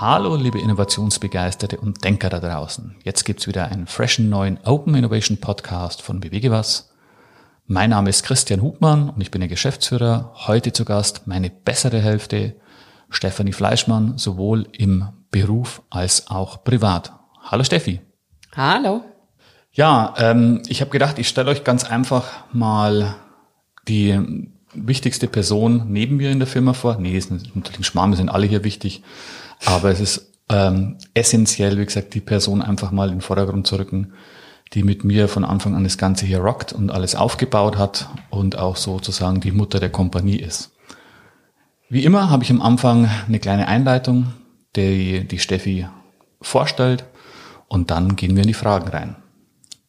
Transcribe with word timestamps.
Hallo, 0.00 0.34
liebe 0.34 0.58
Innovationsbegeisterte 0.58 1.76
und 1.78 2.02
Denker 2.04 2.30
da 2.30 2.40
draußen. 2.40 2.96
Jetzt 3.04 3.24
gibt's 3.24 3.46
wieder 3.46 3.66
einen 3.66 3.86
freshen 3.86 4.30
neuen 4.30 4.58
Open 4.64 4.94
Innovation 4.94 5.36
Podcast 5.36 6.00
von 6.00 6.20
Bewege 6.20 6.50
was. 6.50 6.90
Mein 7.66 7.90
Name 7.90 8.08
ist 8.08 8.22
Christian 8.22 8.62
Hubmann 8.62 9.10
und 9.10 9.20
ich 9.20 9.30
bin 9.30 9.42
der 9.42 9.50
Geschäftsführer. 9.50 10.32
Heute 10.46 10.72
zu 10.72 10.86
Gast 10.86 11.26
meine 11.26 11.50
bessere 11.50 12.00
Hälfte, 12.00 12.56
Stefanie 13.10 13.52
Fleischmann, 13.52 14.16
sowohl 14.16 14.68
im 14.72 15.06
Beruf 15.30 15.82
als 15.90 16.30
auch 16.30 16.64
privat. 16.64 17.12
Hallo 17.42 17.62
Steffi. 17.62 18.00
Hallo. 18.56 19.04
Ja, 19.70 20.14
ähm, 20.16 20.62
ich 20.66 20.80
habe 20.80 20.92
gedacht, 20.92 21.18
ich 21.18 21.28
stelle 21.28 21.50
euch 21.50 21.62
ganz 21.62 21.84
einfach 21.84 22.44
mal 22.54 23.16
die 23.86 24.48
wichtigste 24.72 25.26
Person 25.26 25.88
neben 25.88 26.16
mir 26.16 26.30
in 26.30 26.38
der 26.38 26.48
Firma 26.48 26.72
vor. 26.72 26.96
Nee, 26.98 27.18
ist 27.18 27.30
natürlich 27.30 27.80
ein 27.80 27.84
Schmarrn, 27.84 28.12
wir 28.12 28.16
sind 28.16 28.30
alle 28.30 28.46
hier 28.46 28.64
wichtig. 28.64 29.02
Aber 29.64 29.90
es 29.90 30.00
ist 30.00 30.32
ähm, 30.48 30.96
essentiell, 31.14 31.78
wie 31.78 31.84
gesagt, 31.84 32.14
die 32.14 32.20
Person 32.20 32.62
einfach 32.62 32.90
mal 32.90 33.08
in 33.08 33.16
den 33.16 33.20
Vordergrund 33.20 33.66
zu 33.66 33.76
rücken, 33.76 34.12
die 34.72 34.82
mit 34.82 35.04
mir 35.04 35.28
von 35.28 35.44
Anfang 35.44 35.74
an 35.74 35.84
das 35.84 35.98
Ganze 35.98 36.26
hier 36.26 36.40
rockt 36.40 36.72
und 36.72 36.90
alles 36.90 37.14
aufgebaut 37.14 37.76
hat 37.76 38.08
und 38.30 38.58
auch 38.58 38.76
sozusagen 38.76 39.40
die 39.40 39.52
Mutter 39.52 39.80
der 39.80 39.90
Kompanie 39.90 40.36
ist. 40.36 40.72
Wie 41.88 42.04
immer 42.04 42.30
habe 42.30 42.44
ich 42.44 42.50
am 42.50 42.62
Anfang 42.62 43.08
eine 43.26 43.40
kleine 43.40 43.66
Einleitung, 43.66 44.32
die 44.76 45.26
die 45.26 45.40
Steffi 45.40 45.88
vorstellt 46.40 47.04
und 47.66 47.90
dann 47.90 48.16
gehen 48.16 48.36
wir 48.36 48.42
in 48.42 48.48
die 48.48 48.54
Fragen 48.54 48.88
rein. 48.88 49.16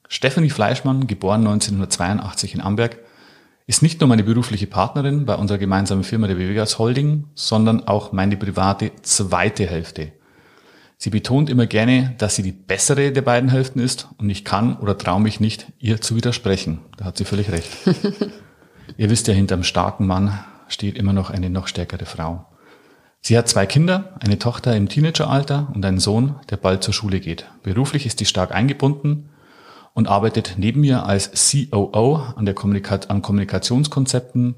Stephanie 0.08 0.50
Fleischmann, 0.50 1.08
geboren 1.08 1.42
1982 1.48 2.56
in 2.56 2.62
Amberg, 2.62 2.98
ist 3.68 3.82
nicht 3.82 4.00
nur 4.00 4.08
meine 4.08 4.24
berufliche 4.24 4.68
Partnerin 4.68 5.26
bei 5.26 5.36
unserer 5.36 5.58
gemeinsamen 5.58 6.04
Firma 6.04 6.28
der 6.28 6.36
Bewegas 6.36 6.80
Holding, 6.80 7.26
sondern 7.36 7.88
auch 7.88 8.12
meine 8.12 8.38
private 8.38 8.92
zweite 9.02 9.66
Hälfte. 9.66 10.12
Sie 10.98 11.10
betont 11.10 11.50
immer 11.50 11.66
gerne, 11.66 12.14
dass 12.20 12.36
sie 12.36 12.44
die 12.44 12.52
bessere 12.52 13.12
der 13.12 13.24
beiden 13.24 13.50
Hälften 13.50 13.80
ist 13.80 14.08
und 14.20 14.30
ich 14.30 14.46
kann 14.46 14.78
oder 14.78 14.96
traue 14.96 15.20
mich 15.20 15.40
nicht, 15.40 15.66
ihr 15.80 16.00
zu 16.00 16.16
widersprechen. 16.16 16.80
Da 16.98 17.06
hat 17.06 17.18
sie 17.18 17.26
völlig 17.26 17.52
recht. 17.52 17.72
ihr 18.98 19.10
wisst 19.10 19.28
ja, 19.28 19.34
hinterm 19.34 19.64
starken 19.64 20.06
Mann 20.06 20.38
steht 20.68 20.98
immer 21.00 21.12
noch 21.12 21.32
eine 21.32 21.50
noch 21.50 21.68
stärkere 21.68 22.06
Frau. 22.06 22.46
Sie 23.20 23.36
hat 23.36 23.50
zwei 23.50 23.66
Kinder, 23.66 24.16
eine 24.20 24.38
Tochter 24.38 24.76
im 24.76 24.90
Teenageralter 24.90 25.72
und 25.74 25.84
einen 25.84 26.00
Sohn, 26.00 26.36
der 26.52 26.58
bald 26.58 26.84
zur 26.84 26.94
Schule 26.94 27.20
geht. 27.20 27.46
Beruflich 27.64 28.06
ist 28.06 28.20
sie 28.20 28.26
stark 28.26 28.52
eingebunden 28.52 29.31
und 29.94 30.08
arbeitet 30.08 30.56
neben 30.58 30.82
mir 30.82 31.06
als 31.06 31.52
COO 31.52 32.16
an, 32.36 32.46
der 32.46 32.54
Kommunika 32.54 33.00
an 33.08 33.22
Kommunikationskonzepten, 33.22 34.56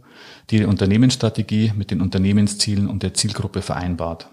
die 0.50 0.59
die 0.59 0.66
Unternehmensstrategie 0.66 1.73
mit 1.76 1.92
den 1.92 2.02
Unternehmenszielen 2.02 2.88
und 2.88 3.03
der 3.03 3.14
Zielgruppe 3.14 3.61
vereinbart. 3.61 4.28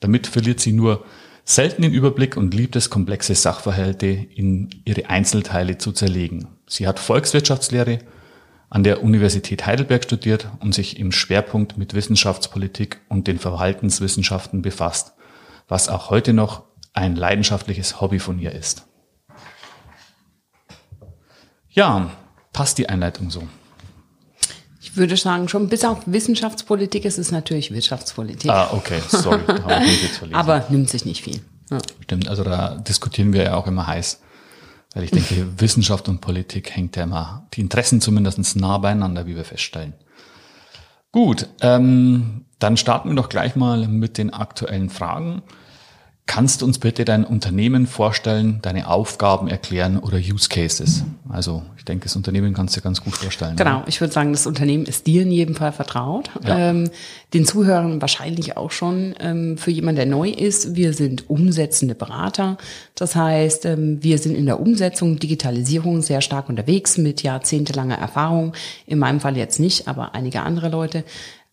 Damit 0.00 0.26
verliert 0.26 0.60
sie 0.60 0.72
nur 0.72 1.04
selten 1.44 1.82
den 1.82 1.92
Überblick 1.92 2.36
und 2.36 2.54
liebt 2.54 2.76
es, 2.76 2.90
komplexe 2.90 3.34
Sachverhalte 3.34 4.06
in 4.06 4.70
ihre 4.84 5.08
Einzelteile 5.08 5.78
zu 5.78 5.92
zerlegen. 5.92 6.48
Sie 6.66 6.86
hat 6.86 6.98
Volkswirtschaftslehre 6.98 8.00
an 8.70 8.84
der 8.84 9.02
Universität 9.02 9.66
Heidelberg 9.66 10.04
studiert 10.04 10.48
und 10.60 10.74
sich 10.74 10.98
im 10.98 11.12
Schwerpunkt 11.12 11.76
mit 11.76 11.94
Wissenschaftspolitik 11.94 13.00
und 13.08 13.28
den 13.28 13.38
Verhaltenswissenschaften 13.38 14.62
befasst, 14.62 15.12
was 15.68 15.88
auch 15.88 16.10
heute 16.10 16.32
noch 16.32 16.64
ein 16.94 17.14
leidenschaftliches 17.14 18.00
Hobby 18.00 18.18
von 18.18 18.38
ihr 18.38 18.52
ist. 18.52 18.86
Ja, 21.72 22.10
passt 22.52 22.78
die 22.78 22.88
Einleitung 22.88 23.30
so? 23.30 23.42
Ich 24.80 24.96
würde 24.96 25.16
sagen, 25.16 25.48
schon 25.48 25.68
bis 25.68 25.84
auf 25.84 26.02
Wissenschaftspolitik 26.06 27.04
ist 27.04 27.18
es 27.18 27.30
natürlich 27.30 27.72
Wirtschaftspolitik. 27.72 28.50
Ah, 28.50 28.68
okay, 28.72 29.00
sorry. 29.08 29.42
Aber 30.32 30.66
nimmt 30.68 30.90
sich 30.90 31.04
nicht 31.04 31.22
viel. 31.22 31.40
Ja. 31.70 31.78
Stimmt, 32.02 32.28
also 32.28 32.44
da 32.44 32.74
diskutieren 32.76 33.32
wir 33.32 33.44
ja 33.44 33.54
auch 33.54 33.66
immer 33.66 33.86
heiß. 33.86 34.20
Weil 34.94 35.04
ich 35.04 35.10
denke, 35.10 35.46
Wissenschaft 35.58 36.08
und 36.08 36.20
Politik 36.20 36.74
hängt 36.76 36.96
ja 36.96 37.04
immer, 37.04 37.46
die 37.54 37.62
Interessen 37.62 38.00
zumindest 38.00 38.56
nah 38.56 38.76
beieinander, 38.78 39.26
wie 39.26 39.36
wir 39.36 39.44
feststellen. 39.44 39.94
Gut, 41.12 41.48
ähm, 41.60 42.44
dann 42.58 42.76
starten 42.76 43.08
wir 43.08 43.16
doch 43.16 43.28
gleich 43.28 43.56
mal 43.56 43.86
mit 43.88 44.18
den 44.18 44.32
aktuellen 44.32 44.90
Fragen. 44.90 45.42
Kannst 46.32 46.62
du 46.62 46.64
uns 46.64 46.78
bitte 46.78 47.04
dein 47.04 47.26
Unternehmen 47.26 47.86
vorstellen, 47.86 48.60
deine 48.62 48.88
Aufgaben 48.88 49.48
erklären 49.48 49.98
oder 49.98 50.16
Use 50.16 50.48
Cases? 50.48 51.04
Also 51.28 51.62
ich 51.76 51.84
denke, 51.84 52.04
das 52.04 52.16
Unternehmen 52.16 52.54
kannst 52.54 52.74
du 52.74 52.80
dir 52.80 52.84
ganz 52.84 53.02
gut 53.02 53.14
vorstellen. 53.14 53.56
Genau, 53.56 53.80
oder? 53.80 53.84
ich 53.86 54.00
würde 54.00 54.14
sagen, 54.14 54.32
das 54.32 54.46
Unternehmen 54.46 54.86
ist 54.86 55.06
dir 55.06 55.24
in 55.24 55.30
jedem 55.30 55.54
Fall 55.54 55.72
vertraut. 55.72 56.30
Ja. 56.42 56.70
Ähm, 56.70 56.88
den 57.34 57.44
Zuhörern 57.44 58.00
wahrscheinlich 58.00 58.56
auch 58.56 58.70
schon. 58.70 59.14
Ähm, 59.20 59.58
für 59.58 59.70
jemanden, 59.70 59.96
der 59.96 60.06
neu 60.06 60.30
ist, 60.30 60.74
wir 60.74 60.94
sind 60.94 61.28
umsetzende 61.28 61.94
Berater. 61.94 62.56
Das 62.94 63.14
heißt, 63.14 63.66
ähm, 63.66 64.02
wir 64.02 64.16
sind 64.16 64.34
in 64.34 64.46
der 64.46 64.58
Umsetzung, 64.58 65.18
Digitalisierung 65.18 66.00
sehr 66.00 66.22
stark 66.22 66.48
unterwegs 66.48 66.96
mit 66.96 67.22
jahrzehntelanger 67.22 67.98
Erfahrung. 67.98 68.54
In 68.86 68.98
meinem 68.98 69.20
Fall 69.20 69.36
jetzt 69.36 69.60
nicht, 69.60 69.86
aber 69.86 70.14
einige 70.14 70.40
andere 70.40 70.70
Leute 70.70 71.04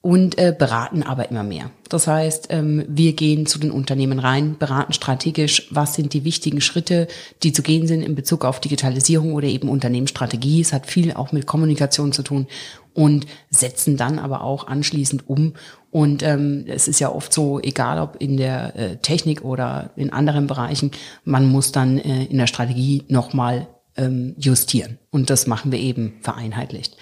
und 0.01 0.37
äh, 0.37 0.55
beraten 0.57 1.03
aber 1.03 1.29
immer 1.29 1.43
mehr. 1.43 1.71
Das 1.89 2.07
heißt, 2.07 2.47
ähm, 2.51 2.85
wir 2.87 3.13
gehen 3.13 3.45
zu 3.45 3.59
den 3.59 3.71
Unternehmen 3.71 4.19
rein, 4.19 4.57
beraten 4.57 4.93
strategisch, 4.93 5.67
was 5.71 5.95
sind 5.95 6.13
die 6.13 6.23
wichtigen 6.23 6.61
Schritte, 6.61 7.07
die 7.43 7.51
zu 7.51 7.61
gehen 7.61 7.85
sind 7.85 8.01
in 8.01 8.15
Bezug 8.15 8.45
auf 8.45 8.61
Digitalisierung 8.61 9.33
oder 9.33 9.47
eben 9.47 9.67
Unternehmensstrategie. 9.67 10.61
Es 10.61 10.71
hat 10.71 10.85
viel 10.85 11.11
auch 11.13 11.33
mit 11.33 11.47
Kommunikation 11.47 12.13
zu 12.13 12.23
tun 12.23 12.47
und 12.93 13.25
setzen 13.49 13.97
dann 13.97 14.19
aber 14.19 14.41
auch 14.41 14.67
anschließend 14.67 15.27
um. 15.27 15.53
Und 15.91 16.23
ähm, 16.23 16.63
es 16.67 16.87
ist 16.87 16.99
ja 16.99 17.13
oft 17.13 17.33
so, 17.33 17.59
egal 17.59 17.99
ob 17.99 18.15
in 18.21 18.37
der 18.37 18.75
äh, 18.77 18.97
Technik 18.97 19.43
oder 19.43 19.91
in 19.97 20.13
anderen 20.13 20.47
Bereichen, 20.47 20.91
man 21.25 21.45
muss 21.45 21.73
dann 21.73 21.97
äh, 21.97 22.23
in 22.25 22.37
der 22.37 22.47
Strategie 22.47 23.03
nochmal 23.09 23.67
ähm, 23.97 24.35
justieren. 24.37 24.97
Und 25.11 25.29
das 25.29 25.45
machen 25.45 25.73
wir 25.73 25.79
eben 25.79 26.13
vereinheitlicht. 26.21 26.95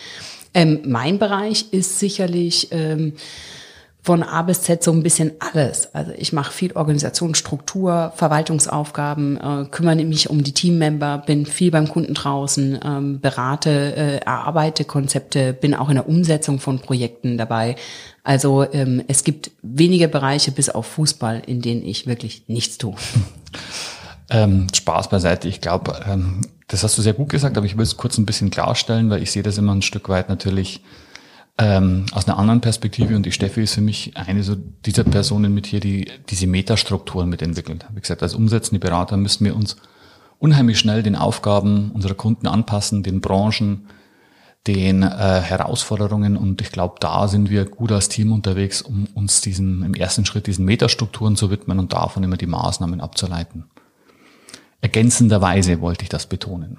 Ähm, 0.57 0.79
mein 0.87 1.19
Bereich 1.19 1.71
ist 1.71 1.99
sicherlich 1.99 2.69
ähm, 2.71 3.13
von 4.01 4.23
A 4.23 4.41
bis 4.41 4.63
Z 4.63 4.83
so 4.83 4.91
ein 4.91 5.03
bisschen 5.03 5.33
alles. 5.37 5.93
Also 5.93 6.13
ich 6.17 6.33
mache 6.33 6.51
viel 6.51 6.71
Organisation, 6.71 7.35
Struktur, 7.35 8.11
Verwaltungsaufgaben, 8.15 9.37
äh, 9.37 9.65
kümmere 9.69 10.03
mich 10.03 10.31
um 10.31 10.43
die 10.43 10.53
Teammember, 10.53 11.21
bin 11.23 11.45
viel 11.45 11.69
beim 11.69 11.87
Kunden 11.87 12.15
draußen, 12.15 12.79
ähm, 12.83 13.19
berate, 13.19 13.69
äh, 13.69 14.17
erarbeite 14.25 14.83
Konzepte, 14.83 15.53
bin 15.53 15.75
auch 15.75 15.89
in 15.89 15.95
der 15.95 16.09
Umsetzung 16.09 16.59
von 16.59 16.79
Projekten 16.79 17.37
dabei. 17.37 17.75
Also 18.23 18.65
ähm, 18.73 19.03
es 19.07 19.23
gibt 19.23 19.51
wenige 19.61 20.07
Bereiche 20.07 20.49
bis 20.49 20.69
auf 20.69 20.87
Fußball, 20.87 21.43
in 21.45 21.61
denen 21.61 21.85
ich 21.85 22.07
wirklich 22.07 22.45
nichts 22.47 22.79
tue. 22.79 22.95
Ähm, 24.29 24.67
Spaß 24.75 25.07
beiseite. 25.07 25.47
Ich 25.47 25.61
glaube, 25.61 26.03
ähm, 26.05 26.41
das 26.67 26.83
hast 26.83 26.97
du 26.97 27.01
sehr 27.01 27.13
gut 27.13 27.29
gesagt, 27.29 27.57
aber 27.57 27.65
ich 27.65 27.77
will 27.77 27.83
es 27.83 27.97
kurz 27.97 28.17
ein 28.17 28.25
bisschen 28.25 28.49
klarstellen, 28.49 29.09
weil 29.09 29.23
ich 29.23 29.31
sehe 29.31 29.43
das 29.43 29.57
immer 29.57 29.73
ein 29.73 29.81
Stück 29.81 30.09
weit 30.09 30.29
natürlich 30.29 30.83
ähm, 31.57 32.05
aus 32.11 32.27
einer 32.27 32.37
anderen 32.37 32.61
Perspektive 32.61 33.15
und 33.15 33.25
die 33.25 33.31
Steffi 33.31 33.63
ist 33.63 33.73
für 33.73 33.81
mich 33.81 34.15
eine 34.15 34.43
so 34.43 34.55
dieser 34.55 35.03
Personen 35.03 35.53
mit 35.53 35.65
hier, 35.65 35.79
die 35.79 36.11
diese 36.29 36.45
Metastrukturen 36.45 37.29
mitentwickelt. 37.29 37.85
Wie 37.93 38.01
gesagt, 38.01 38.21
als 38.21 38.35
umsetzende 38.35 38.79
Berater 38.79 39.17
müssen 39.17 39.45
wir 39.45 39.55
uns 39.55 39.77
unheimlich 40.39 40.77
schnell 40.77 41.01
den 41.01 41.15
Aufgaben 41.15 41.91
unserer 41.91 42.13
Kunden 42.13 42.47
anpassen, 42.47 43.01
den 43.01 43.21
Branchen, 43.21 43.87
den 44.67 45.01
äh, 45.01 45.07
Herausforderungen 45.07 46.35
und 46.35 46.61
ich 46.61 46.71
glaube, 46.71 46.95
da 46.99 47.27
sind 47.29 47.49
wir 47.49 47.65
gut 47.65 47.91
als 47.91 48.09
Team 48.09 48.33
unterwegs, 48.33 48.81
um 48.81 49.07
uns 49.15 49.41
diesen 49.41 49.83
im 49.83 49.93
ersten 49.93 50.25
Schritt 50.25 50.45
diesen 50.45 50.65
Metastrukturen 50.65 51.37
zu 51.37 51.49
widmen 51.49 51.79
und 51.79 51.93
davon 51.93 52.23
immer 52.23 52.37
die 52.37 52.47
Maßnahmen 52.47 52.99
abzuleiten. 52.99 53.65
Ergänzenderweise 54.81 55.81
wollte 55.81 56.03
ich 56.03 56.09
das 56.09 56.27
betonen. 56.27 56.77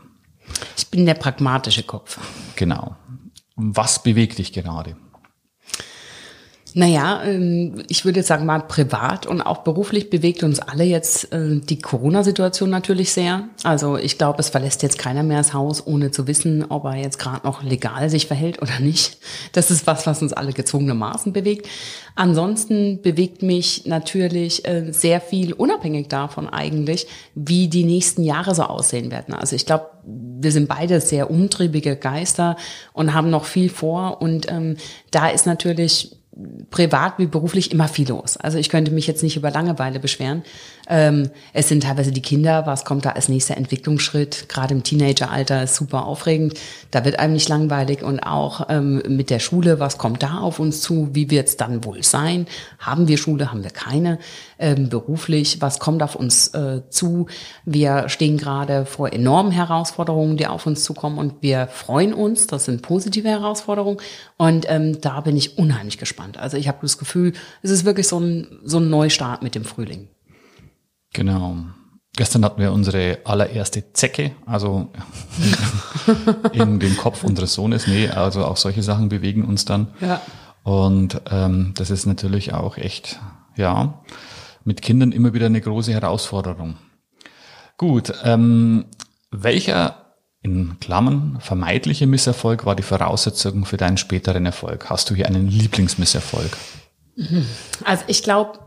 Ich 0.77 0.89
bin 0.89 1.06
der 1.06 1.15
pragmatische 1.15 1.83
Kopf. 1.83 2.19
Genau. 2.56 2.97
Was 3.56 4.03
bewegt 4.03 4.39
dich 4.39 4.53
gerade? 4.53 4.97
Naja, 6.75 7.23
ähm, 7.25 7.82
ich 7.88 8.05
würde 8.05 8.20
jetzt 8.20 8.26
sagen 8.26 8.44
mal 8.44 8.61
privat 8.61 9.26
und 9.26 9.41
auch 9.41 9.59
beruflich 9.59 10.11
bewegt 10.11 10.43
uns 10.43 10.61
alle 10.61 10.85
jetzt 10.85 11.32
äh, 11.32 11.61
die 11.61 11.79
Corona-Situation 11.79 12.69
natürlich 12.69 13.12
sehr. 13.12 13.49
Also 13.62 13.97
ich 13.97 14.19
glaube, 14.19 14.41
es 14.41 14.50
verlässt 14.50 14.82
jetzt 14.82 14.99
keiner 14.99 15.23
mehr 15.23 15.38
das 15.38 15.55
Haus, 15.55 15.87
ohne 15.87 16.11
zu 16.11 16.26
wissen, 16.26 16.67
ob 16.69 16.85
er 16.85 16.97
jetzt 16.97 17.19
gerade 17.19 17.47
noch 17.47 17.62
legal 17.62 18.11
sich 18.11 18.26
verhält 18.26 18.61
oder 18.61 18.81
nicht. 18.81 19.17
Das 19.53 19.70
ist 19.70 19.87
was, 19.87 20.06
was 20.06 20.20
uns 20.20 20.35
alle 20.35 20.53
gezwungenermaßen 20.53 21.32
bewegt. 21.32 21.69
Ansonsten 22.15 23.00
bewegt 23.00 23.43
mich 23.43 23.87
natürlich 23.87 24.67
äh, 24.67 24.93
sehr 24.93 25.20
viel 25.20 25.55
unabhängig 25.55 26.09
davon 26.09 26.49
eigentlich, 26.49 27.06
wie 27.35 27.69
die 27.69 27.85
nächsten 27.85 28.25
Jahre 28.25 28.55
so 28.55 28.65
aussehen 28.65 29.11
werden. 29.11 29.35
Also 29.35 29.56
ich 29.56 29.65
glaube, 29.65 29.87
wir 30.05 30.53
sind 30.53 30.69
beide 30.69 31.00
sehr 31.00 31.31
umtriebige 31.31 31.97
Geister 31.97 32.56
und 32.93 33.15
haben 33.15 33.31
noch 33.31 33.44
viel 33.44 33.70
vor. 33.70 34.20
Und 34.20 34.50
ähm, 34.50 34.76
da 35.11 35.29
ist 35.29 35.47
natürlich 35.47 36.18
privat 36.70 37.19
wie 37.19 37.26
beruflich 37.26 37.73
immer 37.73 37.88
viel 37.88 38.08
los. 38.08 38.37
Also 38.37 38.58
ich 38.58 38.69
könnte 38.69 38.93
mich 38.93 39.06
jetzt 39.06 39.23
nicht 39.23 39.37
über 39.37 39.50
Langeweile 39.50 39.99
beschweren. 39.99 40.44
Ähm, 40.88 41.31
es 41.52 41.69
sind 41.69 41.82
teilweise 41.82 42.12
die 42.12 42.23
Kinder, 42.23 42.64
was 42.64 42.85
kommt 42.85 43.05
da 43.05 43.11
als 43.11 43.29
nächster 43.29 43.56
Entwicklungsschritt? 43.56 44.49
Gerade 44.49 44.75
im 44.75 44.85
Teenageralter 44.85 45.64
ist 45.64 45.75
super 45.75 46.06
aufregend. 46.06 46.55
Da 46.90 47.05
wird 47.05 47.19
einem 47.19 47.32
nicht 47.32 47.49
langweilig 47.49 48.02
und 48.02 48.20
auch 48.20 48.69
ähm, 48.69 49.02
mit 49.08 49.31
der 49.31 49.40
Schule, 49.40 49.81
was 49.81 49.99
kommt 49.99 50.23
da 50.23 50.38
auf 50.38 50.61
uns 50.61 50.81
zu? 50.81 51.11
Wie 51.12 51.31
wird 51.31 51.49
es 51.49 51.56
dann 51.56 51.85
wohl 51.85 52.05
sein? 52.05 52.46
Haben 52.79 53.08
wir 53.08 53.19
Schule? 53.19 53.50
Haben 53.50 53.64
wir 53.64 53.70
keine? 53.70 54.19
Ähm, 54.58 54.88
beruflich, 54.88 55.60
was 55.60 55.78
kommt 55.78 56.02
auf 56.02 56.14
uns 56.16 56.49
äh, 56.49 56.82
zu? 56.90 57.26
Wir 57.64 58.08
stehen 58.08 58.38
gerade 58.38 58.87
vor 58.87 59.12
enormen 59.12 59.52
Herausforderungen, 59.52 60.37
die 60.37 60.46
auf 60.46 60.66
uns 60.66 60.82
zukommen 60.82 61.19
und 61.19 61.43
wir 61.43 61.69
freuen 61.69 62.12
uns. 62.12 62.46
Das 62.46 62.64
sind 62.64 62.82
positive 62.82 63.28
Herausforderungen 63.28 63.99
und 64.37 64.66
ähm, 64.69 65.00
da 65.00 65.20
bin 65.20 65.37
ich 65.37 65.58
unheimlich 65.58 65.99
gespannt. 65.99 66.38
Also 66.38 66.56
ich 66.56 66.69
habe 66.69 66.78
das 66.82 66.99
Gefühl, 66.99 67.32
es 67.62 67.70
ist 67.70 67.84
wirklich 67.84 68.08
so 68.08 68.19
ein, 68.19 68.60
so 68.64 68.78
ein 68.78 68.90
Neustart 68.90 69.43
mit 69.43 69.55
dem 69.55 69.64
Frühling. 69.64 70.08
Genau. 71.12 71.56
Gestern 72.16 72.44
hatten 72.44 72.60
wir 72.60 72.72
unsere 72.72 73.19
allererste 73.25 73.93
Zecke, 73.93 74.32
also 74.44 74.88
in 76.52 76.81
dem 76.81 76.96
Kopf 76.96 77.22
unseres 77.22 77.55
Sohnes. 77.55 77.87
Nee, 77.87 78.08
also 78.08 78.44
auch 78.44 78.56
solche 78.56 78.82
Sachen 78.82 79.08
bewegen 79.08 79.44
uns 79.44 79.64
dann. 79.64 79.88
Ja. 80.00 80.20
Und 80.64 81.20
ähm, 81.31 81.75
das 81.76 81.90
ist 81.90 82.06
natürlich 82.06 82.55
auch 82.55 82.76
echt, 82.76 83.20
ja, 83.56 84.02
mit 84.64 84.82
Kindern 84.82 85.12
immer 85.12 85.34
wieder 85.34 85.46
eine 85.46 85.60
große 85.60 85.93
Herausforderung. 85.93 86.76
Gut, 87.76 88.12
ähm, 88.25 88.87
welcher 89.31 90.14
in 90.43 90.78
Klammern 90.81 91.38
vermeidliche 91.40 92.06
Misserfolg 92.06 92.64
war 92.64 92.76
die 92.76 92.82
Voraussetzung 92.82 93.64
für 93.64 93.76
deinen 93.76 93.96
späteren 93.96 94.46
Erfolg? 94.46 94.88
Hast 94.90 95.10
du 95.10 95.14
hier 95.14 95.26
einen 95.26 95.49
Lieblingsmisserfolg? 95.49 96.56
Also 97.84 98.05
ich 98.06 98.22
glaube, 98.22 98.60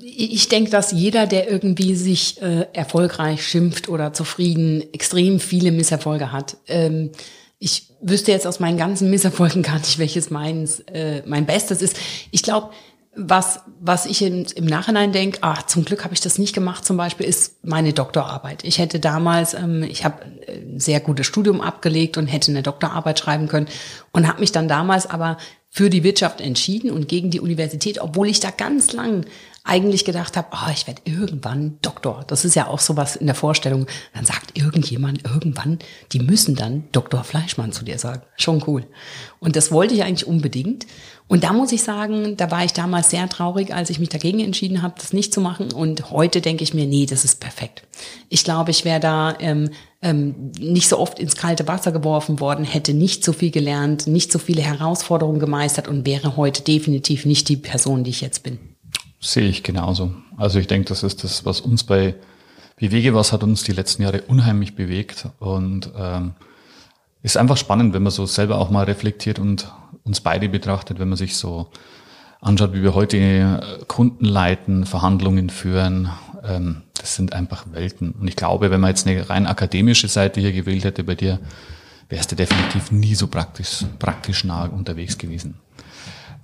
ich 0.00 0.48
denke, 0.48 0.70
dass 0.70 0.92
jeder, 0.92 1.26
der 1.26 1.50
irgendwie 1.50 1.94
sich 1.94 2.40
äh, 2.42 2.66
erfolgreich 2.72 3.46
schimpft 3.46 3.88
oder 3.88 4.12
zufrieden, 4.12 4.82
extrem 4.92 5.38
viele 5.38 5.70
Misserfolge 5.70 6.32
hat. 6.32 6.56
Ähm, 6.66 7.10
ich 7.58 7.92
wüsste 8.00 8.32
jetzt 8.32 8.46
aus 8.46 8.60
meinen 8.60 8.78
ganzen 8.78 9.10
Misserfolgen 9.10 9.62
gar 9.62 9.78
nicht, 9.78 9.98
welches 9.98 10.30
meins, 10.30 10.80
äh, 10.80 11.22
mein 11.26 11.46
Bestes 11.46 11.82
ist. 11.82 11.96
Ich 12.30 12.42
glaube, 12.42 12.70
was, 13.16 13.60
was 13.80 14.06
ich 14.06 14.22
in, 14.22 14.44
im 14.54 14.66
Nachhinein 14.66 15.10
denke, 15.12 15.38
ach, 15.40 15.62
zum 15.62 15.84
Glück 15.84 16.04
habe 16.04 16.12
ich 16.12 16.20
das 16.20 16.38
nicht 16.38 16.54
gemacht, 16.54 16.84
zum 16.84 16.96
Beispiel, 16.96 17.26
ist 17.26 17.64
meine 17.64 17.92
Doktorarbeit. 17.92 18.62
Ich 18.62 18.78
hätte 18.78 19.00
damals, 19.00 19.54
ähm, 19.54 19.82
ich 19.82 20.04
habe 20.04 20.22
ein 20.46 20.78
sehr 20.78 21.00
gutes 21.00 21.26
Studium 21.26 21.60
abgelegt 21.60 22.18
und 22.18 22.26
hätte 22.26 22.50
eine 22.50 22.62
Doktorarbeit 22.62 23.18
schreiben 23.18 23.48
können 23.48 23.68
und 24.12 24.28
habe 24.28 24.40
mich 24.40 24.52
dann 24.52 24.68
damals 24.68 25.08
aber 25.08 25.38
für 25.70 25.90
die 25.90 26.04
Wirtschaft 26.04 26.40
entschieden 26.40 26.90
und 26.90 27.08
gegen 27.08 27.30
die 27.30 27.40
Universität, 27.40 28.00
obwohl 28.00 28.28
ich 28.28 28.40
da 28.40 28.50
ganz 28.50 28.92
lang 28.92 29.26
eigentlich 29.62 30.04
gedacht 30.04 30.36
habe, 30.36 30.48
oh, 30.52 30.70
ich 30.72 30.86
werde 30.86 31.02
irgendwann 31.04 31.78
Doktor. 31.82 32.24
Das 32.28 32.44
ist 32.44 32.54
ja 32.54 32.68
auch 32.68 32.78
sowas 32.78 33.16
in 33.16 33.26
der 33.26 33.34
Vorstellung. 33.34 33.86
Dann 34.14 34.24
sagt 34.24 34.56
irgendjemand 34.56 35.24
irgendwann, 35.26 35.80
die 36.12 36.20
müssen 36.20 36.54
dann 36.54 36.84
Doktor 36.92 37.24
Fleischmann 37.24 37.72
zu 37.72 37.84
dir 37.84 37.98
sagen. 37.98 38.22
Schon 38.36 38.62
cool. 38.66 38.86
Und 39.40 39.56
das 39.56 39.72
wollte 39.72 39.94
ich 39.94 40.04
eigentlich 40.04 40.26
unbedingt. 40.26 40.86
Und 41.28 41.42
da 41.42 41.52
muss 41.52 41.72
ich 41.72 41.82
sagen, 41.82 42.36
da 42.36 42.50
war 42.52 42.64
ich 42.64 42.72
damals 42.72 43.10
sehr 43.10 43.28
traurig, 43.28 43.74
als 43.74 43.90
ich 43.90 43.98
mich 43.98 44.08
dagegen 44.08 44.38
entschieden 44.40 44.82
habe, 44.82 44.94
das 44.96 45.12
nicht 45.12 45.34
zu 45.34 45.40
machen. 45.40 45.72
Und 45.72 46.10
heute 46.10 46.40
denke 46.40 46.62
ich 46.62 46.72
mir, 46.72 46.86
nee, 46.86 47.04
das 47.04 47.24
ist 47.24 47.40
perfekt. 47.40 47.82
Ich 48.28 48.44
glaube, 48.44 48.70
ich 48.70 48.84
wäre 48.84 49.00
da 49.00 49.34
ähm, 49.40 49.70
ähm, 50.02 50.52
nicht 50.60 50.88
so 50.88 50.98
oft 50.98 51.18
ins 51.18 51.34
kalte 51.34 51.66
Wasser 51.66 51.90
geworfen 51.90 52.38
worden, 52.38 52.64
hätte 52.64 52.94
nicht 52.94 53.24
so 53.24 53.32
viel 53.32 53.50
gelernt, 53.50 54.06
nicht 54.06 54.30
so 54.30 54.38
viele 54.38 54.62
Herausforderungen 54.62 55.40
gemeistert 55.40 55.88
und 55.88 56.06
wäre 56.06 56.36
heute 56.36 56.62
definitiv 56.62 57.26
nicht 57.26 57.48
die 57.48 57.56
Person, 57.56 58.04
die 58.04 58.10
ich 58.10 58.20
jetzt 58.20 58.44
bin. 58.44 58.58
Sehe 59.18 59.48
ich 59.48 59.64
genauso. 59.64 60.12
Also 60.36 60.60
ich 60.60 60.68
denke, 60.68 60.88
das 60.88 61.02
ist 61.02 61.24
das, 61.24 61.44
was 61.44 61.60
uns 61.60 61.82
bei 61.82 62.14
Bewege 62.78 63.14
was 63.14 63.32
hat 63.32 63.42
uns 63.42 63.64
die 63.64 63.72
letzten 63.72 64.02
Jahre 64.02 64.20
unheimlich 64.22 64.76
bewegt 64.76 65.28
und 65.38 65.90
ähm, 65.96 66.34
ist 67.26 67.36
einfach 67.36 67.56
spannend, 67.56 67.92
wenn 67.92 68.04
man 68.04 68.12
so 68.12 68.24
selber 68.24 68.58
auch 68.58 68.70
mal 68.70 68.84
reflektiert 68.84 69.40
und 69.40 69.72
uns 70.04 70.20
beide 70.20 70.48
betrachtet, 70.48 71.00
wenn 71.00 71.08
man 71.08 71.18
sich 71.18 71.36
so 71.36 71.66
anschaut, 72.40 72.72
wie 72.72 72.84
wir 72.84 72.94
heute 72.94 73.16
äh, 73.16 73.84
Kunden 73.88 74.24
leiten, 74.24 74.86
Verhandlungen 74.86 75.50
führen. 75.50 76.08
Ähm, 76.44 76.82
das 76.96 77.16
sind 77.16 77.32
einfach 77.32 77.64
Welten. 77.72 78.12
Und 78.12 78.28
ich 78.28 78.36
glaube, 78.36 78.70
wenn 78.70 78.80
man 78.80 78.90
jetzt 78.90 79.08
eine 79.08 79.28
rein 79.28 79.48
akademische 79.48 80.06
Seite 80.06 80.40
hier 80.40 80.52
gewählt 80.52 80.84
hätte 80.84 81.02
bei 81.02 81.16
dir, 81.16 81.40
wärst 82.08 82.30
du 82.30 82.36
definitiv 82.36 82.92
nie 82.92 83.16
so 83.16 83.26
praktisch, 83.26 83.84
praktisch 83.98 84.44
nah 84.44 84.66
unterwegs 84.66 85.18
gewesen. 85.18 85.58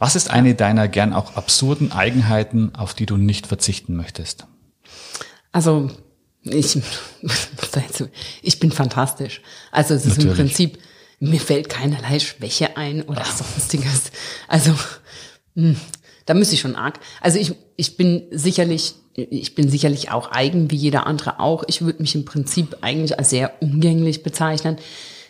Was 0.01 0.17
ist 0.17 0.31
eine 0.31 0.57
deiner 0.57 0.89
gern 0.89 1.13
auch 1.13 1.37
absurden 1.37 1.93
Eigenheiten, 1.93 2.75
auf 2.75 2.93
die 2.93 3.07
du 3.07 3.17
nicht 3.17 3.47
verzichten 3.47 3.95
möchtest? 3.95 4.49
Also 5.53 5.93
ich, 6.45 6.79
ich 8.43 8.61
bin 8.61 8.73
fantastisch. 8.73 9.41
Also 9.71 9.95
es 9.95 10.07
ist 10.07 10.19
Natürlich. 10.19 10.31
im 10.31 10.47
Prinzip, 10.47 10.79
mir 11.21 11.41
fällt 11.41 11.69
keinerlei 11.69 12.19
Schwäche 12.19 12.77
ein 12.77 13.03
oder 13.03 13.23
Ach. 13.25 13.37
sonstiges. 13.37 14.11
Also 14.49 14.75
hm, 15.55 15.77
da 16.27 16.35
müsste 16.35 16.55
ich 16.55 16.61
schon 16.61 16.77
arg. 16.77 16.99
Also 17.21 17.39
ich, 17.39 17.55
ich 17.77 17.97
bin 17.97 18.25
sicherlich, 18.31 18.95
ich 19.15 19.55
bin 19.55 19.69
sicherlich 19.69 20.11
auch 20.11 20.31
eigen, 20.31 20.71
wie 20.71 20.77
jeder 20.77 21.07
andere 21.07 21.41
auch. 21.41 21.65
Ich 21.67 21.83
würde 21.83 22.03
mich 22.03 22.15
im 22.15 22.25
Prinzip 22.25 22.79
eigentlich 22.81 23.19
als 23.19 23.31
sehr 23.31 23.63
umgänglich 23.63 24.23
bezeichnen. 24.23 24.79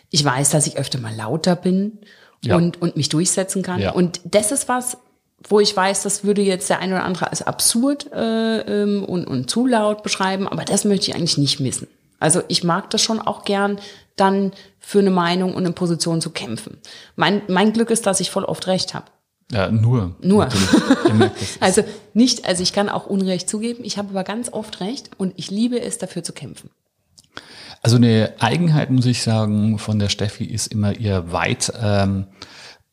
Ich 0.09 0.23
weiß, 0.23 0.51
dass 0.51 0.67
ich 0.67 0.77
öfter 0.77 0.99
mal 0.99 1.15
lauter 1.15 1.55
bin 1.55 1.99
ja. 2.43 2.55
und, 2.55 2.81
und 2.81 2.95
mich 2.95 3.09
durchsetzen 3.09 3.63
kann. 3.63 3.81
Ja. 3.81 3.91
Und 3.91 4.21
das 4.23 4.51
ist 4.51 4.67
was, 4.67 4.97
wo 5.47 5.59
ich 5.59 5.75
weiß, 5.75 6.03
das 6.03 6.23
würde 6.23 6.41
jetzt 6.41 6.69
der 6.69 6.79
eine 6.79 6.95
oder 6.95 7.03
andere 7.03 7.29
als 7.29 7.41
absurd 7.41 8.11
äh, 8.13 8.59
ähm, 8.59 9.03
und, 9.03 9.25
und 9.25 9.49
zu 9.49 9.67
laut 9.67 10.03
beschreiben, 10.03 10.47
aber 10.47 10.63
das 10.63 10.85
möchte 10.85 11.09
ich 11.09 11.15
eigentlich 11.15 11.37
nicht 11.37 11.59
missen. 11.59 11.87
Also 12.19 12.41
ich 12.47 12.63
mag 12.63 12.89
das 12.89 13.01
schon 13.01 13.19
auch 13.19 13.43
gern, 13.43 13.79
dann 14.15 14.53
für 14.79 14.99
eine 14.99 15.11
Meinung 15.11 15.53
und 15.53 15.65
eine 15.65 15.73
Position 15.73 16.21
zu 16.21 16.29
kämpfen. 16.29 16.77
Mein, 17.15 17.41
mein 17.47 17.73
Glück 17.73 17.89
ist, 17.89 18.05
dass 18.05 18.19
ich 18.19 18.31
voll 18.31 18.45
oft 18.45 18.67
recht 18.67 18.93
habe. 18.93 19.05
Ja, 19.51 19.69
nur. 19.69 20.15
Nur. 20.21 20.47
also 21.59 21.83
nicht, 22.13 22.47
also 22.47 22.63
ich 22.63 22.73
kann 22.73 22.89
auch 22.89 23.05
Unrecht 23.05 23.49
zugeben, 23.49 23.83
ich 23.83 23.97
habe 23.97 24.09
aber 24.09 24.23
ganz 24.23 24.51
oft 24.51 24.79
recht 24.79 25.11
und 25.17 25.33
ich 25.35 25.51
liebe 25.51 25.79
es, 25.81 25.97
dafür 25.97 26.23
zu 26.23 26.33
kämpfen. 26.33 26.69
Also 27.81 27.97
eine 27.97 28.33
Eigenheit, 28.39 28.89
muss 28.89 29.05
ich 29.05 29.21
sagen, 29.21 29.77
von 29.77 29.99
der 29.99 30.07
Steffi 30.07 30.45
ist 30.45 30.67
immer 30.67 30.97
ihr 30.97 31.33
weit 31.33 31.73
ähm, 31.81 32.27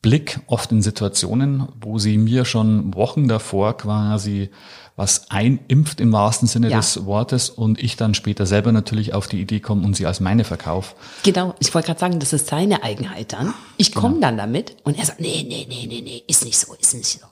Blick 0.01 0.39
oft 0.47 0.71
in 0.71 0.81
Situationen, 0.81 1.67
wo 1.79 1.99
sie 1.99 2.17
mir 2.17 2.45
schon 2.45 2.93
Wochen 2.95 3.27
davor 3.27 3.77
quasi 3.77 4.49
was 4.95 5.31
einimpft 5.31 6.01
im 6.01 6.11
wahrsten 6.11 6.47
Sinne 6.47 6.69
ja. 6.69 6.77
des 6.77 7.05
Wortes 7.05 7.49
und 7.49 7.81
ich 7.81 7.95
dann 7.95 8.13
später 8.13 8.45
selber 8.45 8.71
natürlich 8.71 9.13
auf 9.13 9.27
die 9.27 9.39
Idee 9.39 9.59
komme 9.59 9.85
und 9.85 9.95
sie 9.95 10.05
als 10.05 10.19
meine 10.19 10.43
verkaufe. 10.43 10.95
Genau, 11.23 11.55
ich 11.59 11.73
wollte 11.73 11.87
gerade 11.87 11.99
sagen, 11.99 12.19
das 12.19 12.33
ist 12.33 12.47
seine 12.47 12.83
Eigenheit 12.83 13.33
dann. 13.33 13.53
Ich 13.77 13.93
komme 13.93 14.15
genau. 14.15 14.27
dann 14.27 14.37
damit 14.37 14.75
und 14.83 14.97
er 14.97 15.05
sagt, 15.05 15.19
nee, 15.19 15.45
nee, 15.47 15.65
nee, 15.69 15.87
nee, 15.87 16.01
nee, 16.01 16.23
ist 16.27 16.45
nicht 16.45 16.59
so, 16.59 16.73
ist 16.73 16.93
nicht 16.93 17.19
so. 17.19 17.25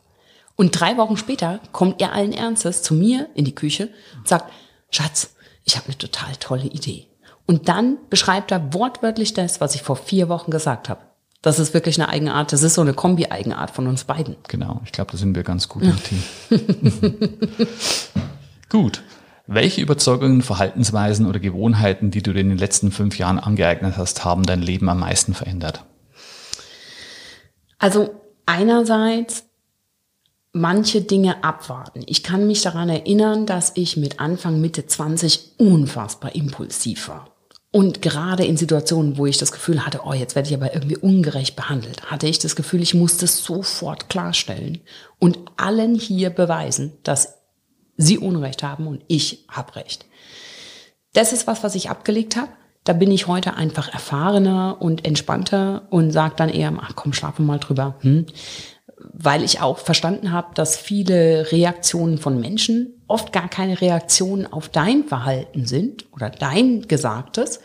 Und 0.56 0.80
drei 0.80 0.98
Wochen 0.98 1.18
später 1.18 1.60
kommt 1.72 2.02
er 2.02 2.14
allen 2.14 2.34
Ernstes 2.34 2.82
zu 2.82 2.94
mir 2.94 3.30
in 3.36 3.46
die 3.46 3.56
Küche 3.56 3.90
und 4.18 4.28
sagt, 4.28 4.52
Schatz, 4.92 5.32
ich 5.64 5.76
habe 5.76 5.88
eine 5.88 5.98
total 5.98 6.36
tolle 6.38 6.66
Idee. 6.66 7.08
Und 7.46 7.68
dann 7.68 7.98
beschreibt 8.10 8.52
er 8.52 8.74
wortwörtlich 8.74 9.34
das, 9.34 9.62
was 9.62 9.76
ich 9.76 9.82
vor 9.82 9.96
vier 9.96 10.30
Wochen 10.30 10.52
gesagt 10.52 10.90
habe. 10.90 11.02
Das 11.42 11.58
ist 11.58 11.74
wirklich 11.74 12.00
eine 12.00 12.10
Eigenart. 12.10 12.52
Das 12.52 12.64
ist 12.64 12.74
so 12.74 12.82
eine 12.82 12.94
Kombi-Eigenart 12.94 13.72
von 13.72 13.88
uns 13.88 14.04
beiden. 14.04 14.36
Genau. 14.48 14.82
Ich 14.86 14.92
glaube, 14.92 15.12
da 15.12 15.18
sind 15.18 15.36
wir 15.36 15.44
ganz 15.44 15.70
gut 15.70 15.84
im 15.84 15.98
Team. 16.04 16.24
gut. 18.70 19.04
Welche 19.48 19.82
Überzeugungen, 19.82 20.42
Verhaltensweisen 20.42 21.26
oder 21.26 21.40
Gewohnheiten, 21.40 22.12
die 22.12 22.22
du 22.22 22.34
dir 22.34 22.42
in 22.42 22.50
den 22.50 22.58
letzten 22.58 22.92
fünf 22.92 23.18
Jahren 23.18 23.40
angeeignet 23.40 23.98
hast, 23.98 24.24
haben 24.26 24.44
dein 24.44 24.62
Leben 24.62 24.90
am 24.90 25.00
meisten 25.00 25.34
verändert? 25.34 25.86
Also 27.80 28.14
einerseits 28.46 29.46
manche 30.52 31.02
Dinge 31.02 31.44
abwarten. 31.44 32.04
Ich 32.06 32.22
kann 32.22 32.48
mich 32.48 32.62
daran 32.62 32.90
erinnern, 32.90 33.46
dass 33.46 33.72
ich 33.76 33.98
mit 33.98 34.20
Anfang, 34.20 34.60
Mitte 34.60 34.86
20 34.86 35.54
unfassbar 35.58 36.36
impulsiv 36.36 37.08
war. 37.08 37.39
Und 37.72 38.02
gerade 38.02 38.46
in 38.46 38.58
Situationen, 38.58 39.18
wo 39.18 39.28
ich 39.28 39.38
das 39.38 39.52
Gefühl 39.52 39.86
hatte, 39.86 40.02
oh, 40.04 40.14
jetzt 40.14 40.36
werde 40.36 40.50
ich 40.50 40.56
aber 40.56 40.74
irgendwie 40.74 40.98
ungerecht 40.98 41.56
behandelt, 41.56 42.10
hatte 42.10 42.28
ich 42.28 42.40
das 42.40 42.56
Gefühl, 42.56 42.82
ich 42.82 42.96
muss 42.96 43.18
das 43.18 43.44
sofort 43.44 44.10
klarstellen 44.10 44.82
und 45.20 45.38
allen 45.58 45.94
hier 45.94 46.32
beweisen, 46.32 46.94
dass 47.04 47.36
sie 47.96 48.18
Unrecht 48.18 48.64
haben 48.64 48.88
und 48.88 49.04
ich 49.08 49.46
habe 49.50 49.76
Recht. 49.76 50.06
Das 51.14 51.32
ist 51.32 51.46
was, 51.46 51.64
was 51.64 51.76
ich 51.76 51.90
abgelegt 51.90 52.36
habe. 52.36 52.50
Da 52.86 52.94
bin 52.94 53.12
ich 53.12 53.28
heute 53.28 53.54
einfach 53.54 53.94
erfahrener 53.94 54.78
und 54.80 55.06
entspannter 55.06 55.88
und 55.92 56.12
sage 56.12 56.36
dann 56.38 56.50
eher, 56.50 56.74
ach 56.82 56.96
komm, 56.96 57.14
schlafen 57.14 57.46
mal 57.46 57.60
drüber. 57.60 57.96
Hm 58.00 58.26
weil 59.14 59.44
ich 59.44 59.62
auch 59.62 59.78
verstanden 59.78 60.32
habe, 60.32 60.54
dass 60.56 60.78
viele 60.78 61.52
Reaktionen 61.52 62.18
von 62.18 62.40
Menschen 62.40 62.99
oft 63.10 63.34
gar 63.34 63.50
keine 63.50 63.82
Reaktionen 63.82 64.46
auf 64.46 64.70
dein 64.70 65.04
Verhalten 65.04 65.66
sind 65.66 66.06
oder 66.14 66.30
dein 66.30 66.88
Gesagtes, 66.88 67.60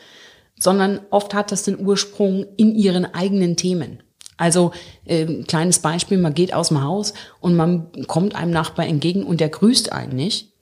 sondern 0.59 1.01
oft 1.11 1.35
hat 1.35 1.53
das 1.53 1.65
den 1.65 1.79
Ursprung 1.79 2.47
in 2.57 2.75
ihren 2.75 3.05
eigenen 3.15 3.57
Themen. 3.57 4.03
Also 4.37 4.73
äh, 5.05 5.43
kleines 5.45 5.79
Beispiel, 5.79 6.19
man 6.19 6.35
geht 6.35 6.53
aus 6.53 6.69
dem 6.69 6.83
Haus 6.83 7.15
und 7.41 7.55
man 7.55 7.93
kommt 8.07 8.35
einem 8.35 8.51
Nachbar 8.51 8.87
entgegen 8.87 9.23
und 9.23 9.41
der 9.41 9.49
grüßt 9.49 9.93
einen 9.93 10.17
nicht, 10.17 10.53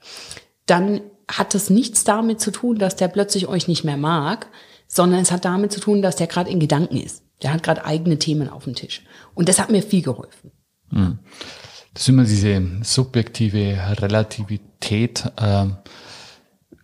dann 0.67 1.01
hat 1.31 1.55
das 1.55 1.71
nichts 1.71 2.05
damit 2.05 2.41
zu 2.41 2.51
tun, 2.51 2.79
dass 2.79 2.97
der 2.97 3.09
plötzlich 3.09 3.49
euch 3.49 3.69
nicht 3.69 3.85
mehr 3.85 3.97
mag, 3.97 4.49
sondern 4.89 5.21
es 5.21 5.31
hat 5.31 5.47
damit 5.47 5.73
zu 5.73 5.81
tun, 5.81 6.03
dass 6.03 6.17
der 6.17 6.27
gerade 6.27 6.51
in 6.51 6.61
Gedanken 6.61 6.99
ist. 6.99 7.23
Der 7.43 7.53
hat 7.53 7.63
gerade 7.63 7.85
eigene 7.85 8.19
Themen 8.19 8.51
auf 8.51 8.65
dem 8.65 8.75
Tisch. 8.75 9.03
Und 9.35 9.49
das 9.49 9.59
hat 9.59 9.71
mir 9.71 9.83
viel 9.83 10.03
geholfen. 10.03 10.53
Hm. 10.91 11.19
Das 11.95 12.03
ist 12.03 12.09
immer 12.09 12.25
diese 12.25 12.63
subjektive 12.83 13.79
Relativität. 14.01 15.27
Äh, 15.37 15.67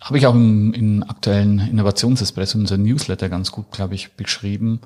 habe 0.00 0.18
ich 0.18 0.26
auch 0.26 0.34
im, 0.34 0.72
im 0.74 1.02
aktuellen 1.02 1.58
Innovationsespresso, 1.58 2.58
unser 2.58 2.76
Newsletter 2.76 3.28
ganz 3.28 3.50
gut, 3.50 3.70
glaube 3.70 3.94
ich, 3.94 4.12
beschrieben 4.12 4.80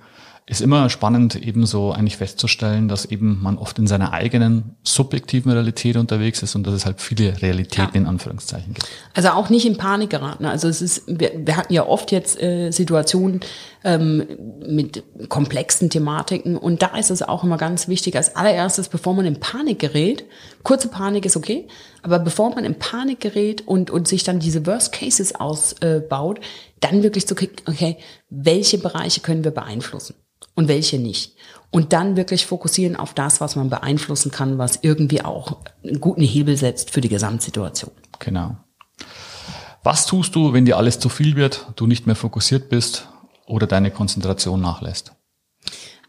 ist 0.46 0.60
immer 0.60 0.90
spannend, 0.90 1.36
ebenso 1.36 1.92
eigentlich 1.92 2.16
festzustellen, 2.16 2.88
dass 2.88 3.04
eben 3.04 3.40
man 3.40 3.56
oft 3.58 3.78
in 3.78 3.86
seiner 3.86 4.12
eigenen 4.12 4.74
subjektiven 4.82 5.52
Realität 5.52 5.96
unterwegs 5.96 6.42
ist 6.42 6.56
und 6.56 6.66
dass 6.66 6.74
es 6.74 6.84
halt 6.84 7.00
viele 7.00 7.40
Realitäten 7.40 7.94
ja. 7.94 8.00
in 8.00 8.06
Anführungszeichen 8.06 8.74
gibt. 8.74 8.88
Also 9.14 9.30
auch 9.30 9.50
nicht 9.50 9.66
in 9.66 9.76
Panik 9.76 10.10
geraten. 10.10 10.44
Also 10.44 10.66
es 10.66 10.82
ist, 10.82 11.04
wir, 11.06 11.32
wir 11.36 11.56
hatten 11.56 11.72
ja 11.72 11.86
oft 11.86 12.10
jetzt 12.10 12.42
äh, 12.42 12.72
Situationen 12.72 13.40
ähm, 13.84 14.26
mit 14.66 15.02
komplexen 15.28 15.90
Thematiken 15.90 16.56
und 16.56 16.82
da 16.82 16.96
ist 16.96 17.10
es 17.10 17.22
auch 17.22 17.44
immer 17.44 17.56
ganz 17.56 17.88
wichtig, 17.88 18.16
als 18.16 18.36
allererstes, 18.36 18.88
bevor 18.88 19.14
man 19.14 19.26
in 19.26 19.40
Panik 19.40 19.78
gerät, 19.78 20.24
kurze 20.62 20.88
Panik 20.88 21.24
ist 21.24 21.36
okay, 21.36 21.66
aber 22.02 22.18
bevor 22.18 22.54
man 22.54 22.64
in 22.64 22.78
Panik 22.78 23.20
gerät 23.20 23.66
und, 23.66 23.90
und 23.90 24.08
sich 24.08 24.24
dann 24.24 24.38
diese 24.38 24.66
Worst 24.66 24.92
Cases 24.92 25.34
ausbaut, 25.34 26.38
äh, 26.38 26.42
dann 26.80 27.02
wirklich 27.02 27.26
zu 27.26 27.34
gucken, 27.34 27.56
okay, 27.66 27.96
welche 28.30 28.78
Bereiche 28.78 29.20
können 29.20 29.44
wir 29.44 29.52
beeinflussen? 29.52 30.14
und 30.54 30.68
welche 30.68 30.98
nicht. 30.98 31.34
Und 31.70 31.92
dann 31.92 32.16
wirklich 32.16 32.46
fokussieren 32.46 32.96
auf 32.96 33.14
das, 33.14 33.40
was 33.40 33.56
man 33.56 33.70
beeinflussen 33.70 34.30
kann, 34.30 34.58
was 34.58 34.80
irgendwie 34.82 35.24
auch 35.24 35.58
einen 35.82 36.00
guten 36.00 36.22
Hebel 36.22 36.56
setzt 36.56 36.90
für 36.90 37.00
die 37.00 37.08
Gesamtsituation. 37.08 37.92
Genau. 38.18 38.56
Was 39.82 40.06
tust 40.06 40.34
du, 40.34 40.52
wenn 40.52 40.64
dir 40.64 40.76
alles 40.76 40.98
zu 40.98 41.08
viel 41.08 41.34
wird, 41.34 41.66
du 41.76 41.86
nicht 41.86 42.06
mehr 42.06 42.14
fokussiert 42.14 42.68
bist 42.68 43.08
oder 43.46 43.66
deine 43.66 43.90
Konzentration 43.90 44.60
nachlässt? 44.60 45.12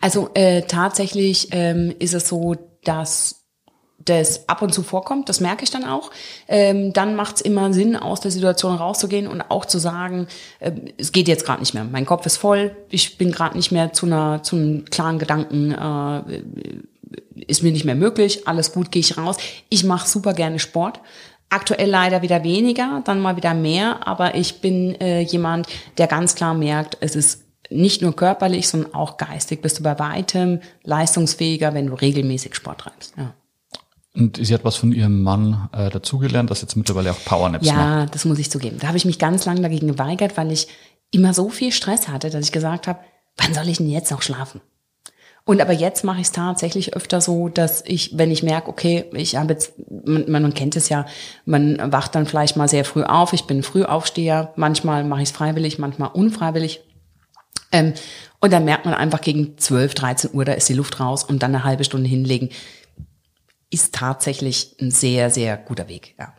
Also 0.02 0.30
äh, 0.34 0.64
tatsächlich 0.64 1.50
ähm, 1.52 1.96
ist 2.00 2.14
es 2.14 2.28
so, 2.28 2.56
dass 2.84 3.44
das 4.06 4.50
ab 4.50 4.62
und 4.62 4.74
zu 4.74 4.84
vorkommt, 4.84 5.30
das 5.30 5.40
merke 5.40 5.64
ich 5.64 5.72
dann 5.72 5.86
auch, 5.86 6.12
ähm, 6.48 6.94
dann 6.94 7.16
macht 7.16 7.38
es 7.38 7.42
immer 7.42 7.72
Sinn, 7.74 7.96
aus 7.96 8.20
der 8.20 8.32
Situation 8.32 8.76
rauszugehen 8.76 9.28
und 9.28 9.42
auch 9.50 9.66
zu 9.66 9.80
sagen, 9.80 10.28
äh, 10.60 10.72
es 10.98 11.12
geht 11.12 11.28
jetzt 11.28 11.46
gerade 11.46 11.62
nicht 11.62 11.74
mehr. 11.74 11.86
Mein 11.86 12.06
Kopf 12.06 12.26
ist 12.26 12.38
voll, 12.38 12.76
ich 12.90 13.18
bin 13.18 13.32
gerade 13.32 13.56
nicht 13.56 13.72
mehr 13.72 13.94
zu 13.94 14.06
einer 14.06 14.44
zu 14.44 14.56
einem 14.56 14.86
klaren 14.86 15.20
Gedanken, 15.20 15.72
äh, 15.72 16.44
ist 17.48 17.64
mir 17.64 17.72
nicht 17.72 17.86
mehr 17.86 17.96
möglich, 17.96 18.48
alles 18.48 18.74
gut, 18.74 18.92
gehe 18.92 19.00
ich 19.00 19.18
raus. 19.18 19.38
Ich 19.70 19.84
mache 19.84 20.08
super 20.08 20.34
gerne 20.34 20.60
Sport. 20.60 21.00
Aktuell 21.54 21.88
leider 21.88 22.24
wieder 22.24 22.44
weniger, 22.44 23.04
dann 23.06 23.22
mal 23.22 23.36
wieder 23.36 23.54
mehr, 23.54 24.08
aber 24.08 24.34
ich 24.34 24.60
bin 24.60 25.00
äh, 25.00 25.22
jemand, 25.22 25.68
der 26.00 26.08
ganz 26.08 26.34
klar 26.34 26.56
merkt, 26.56 26.98
es 27.00 27.16
ist 27.16 27.44
nicht 27.70 28.02
nur 28.02 28.16
körperlich, 28.16 28.68
sondern 28.68 28.96
auch 28.96 29.18
geistig 29.18 29.62
bist 29.62 29.78
du 29.78 29.84
bei 29.84 30.00
weitem 30.00 30.62
leistungsfähiger, 30.84 31.76
wenn 31.76 31.86
du 31.88 31.94
regelmäßig 31.94 32.56
Sport 32.56 32.80
treibst. 32.80 33.14
Ja. 33.18 33.36
Und 34.16 34.38
sie 34.38 34.52
hat 34.52 34.66
was 34.66 34.78
von 34.78 34.92
ihrem 34.92 35.22
Mann 35.22 35.70
äh, 35.74 35.92
dazugelernt, 35.92 36.50
dass 36.50 36.62
jetzt 36.62 36.76
mittlerweile 36.76 37.12
auch 37.12 37.24
Powernaps 37.24 37.68
ja, 37.68 37.74
macht. 37.74 37.86
Ja, 37.86 38.06
das 38.08 38.26
muss 38.26 38.40
ich 38.40 38.50
zugeben. 38.50 38.80
Da 38.80 38.88
habe 38.88 38.98
ich 38.98 39.06
mich 39.06 39.20
ganz 39.20 39.46
lange 39.46 39.62
dagegen 39.62 39.88
geweigert, 39.88 40.38
weil 40.38 40.52
ich 40.52 40.68
immer 41.12 41.36
so 41.36 41.50
viel 41.50 41.72
Stress 41.72 42.08
hatte, 42.08 42.32
dass 42.32 42.46
ich 42.46 42.52
gesagt 42.52 42.88
habe, 42.88 43.00
wann 43.38 43.54
soll 43.54 43.70
ich 43.70 43.78
denn 43.78 43.90
jetzt 43.90 44.10
noch 44.10 44.24
schlafen? 44.24 44.60
Und 45.46 45.62
aber 45.62 45.74
jetzt 45.74 46.06
mache 46.06 46.22
ich 46.22 46.28
es 46.28 46.32
tatsächlich 46.32 46.96
öfter 46.96 47.20
so, 47.20 47.50
dass 47.50 47.84
ich, 47.86 48.18
wenn 48.18 48.32
ich 48.32 48.44
merke, 48.44 48.70
okay, 48.70 49.06
ich 49.12 49.36
habe 49.36 49.54
jetzt, 49.54 49.74
man, 49.90 50.30
man 50.30 50.54
kennt 50.54 50.78
es 50.78 50.88
ja, 50.88 51.06
man 51.46 51.92
wacht 51.92 52.16
dann 52.16 52.26
vielleicht 52.26 52.56
mal 52.56 52.70
sehr 52.70 52.86
früh 52.86 53.04
auf. 53.04 53.34
Ich 53.34 53.46
bin 53.46 53.62
Frühaufsteher, 53.62 54.54
manchmal 54.56 55.04
mache 55.04 55.22
ich 55.22 55.30
es 55.30 55.36
freiwillig, 55.36 55.80
manchmal 55.80 56.12
unfreiwillig. 56.12 56.82
Ähm, 57.74 57.94
und 58.40 58.54
dann 58.54 58.64
merkt 58.64 58.86
man 58.86 58.94
einfach 58.94 59.20
gegen 59.20 59.58
12, 59.58 59.96
13 59.96 60.34
Uhr, 60.34 60.46
da 60.46 60.54
ist 60.54 60.70
die 60.70 60.74
Luft 60.74 61.00
raus 61.02 61.26
und 61.26 61.44
dann 61.44 61.54
eine 61.54 61.66
halbe 61.66 61.84
Stunde 61.84 62.10
hinlegen 62.10 62.50
ist 63.74 63.96
tatsächlich 63.96 64.76
ein 64.80 64.92
sehr, 64.92 65.32
sehr 65.32 65.58
guter 65.58 65.90
Weg. 65.90 66.14
Ja. 66.20 66.34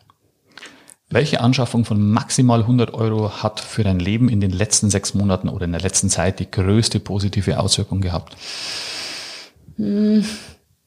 Welche 1.15 1.41
Anschaffung 1.41 1.85
von 1.85 2.11
maximal 2.11 2.63
100 2.63 2.93
Euro 2.93 3.41
hat 3.41 3.61
für 3.61 3.85
dein 3.85 4.01
Leben 4.01 4.29
in 4.29 4.41
den 4.41 4.51
letzten 4.51 4.91
sechs 4.91 5.15
Monaten 5.15 5.49
oder 5.49 5.65
in 5.65 5.71
der 5.71 5.81
letzten 5.81 6.11
Zeit 6.11 6.41
die 6.41 6.51
größte 6.51 6.99
positive 6.99 7.61
Auswirkung 7.61 8.01
gehabt? 8.01 8.37
Hm. 9.77 10.25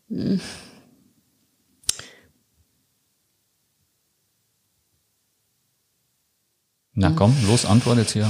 Hm. 0.09 0.41
Na 6.93 7.11
komm, 7.11 7.33
los, 7.47 7.65
antwort 7.65 7.97
jetzt 7.97 8.11
hier. 8.11 8.27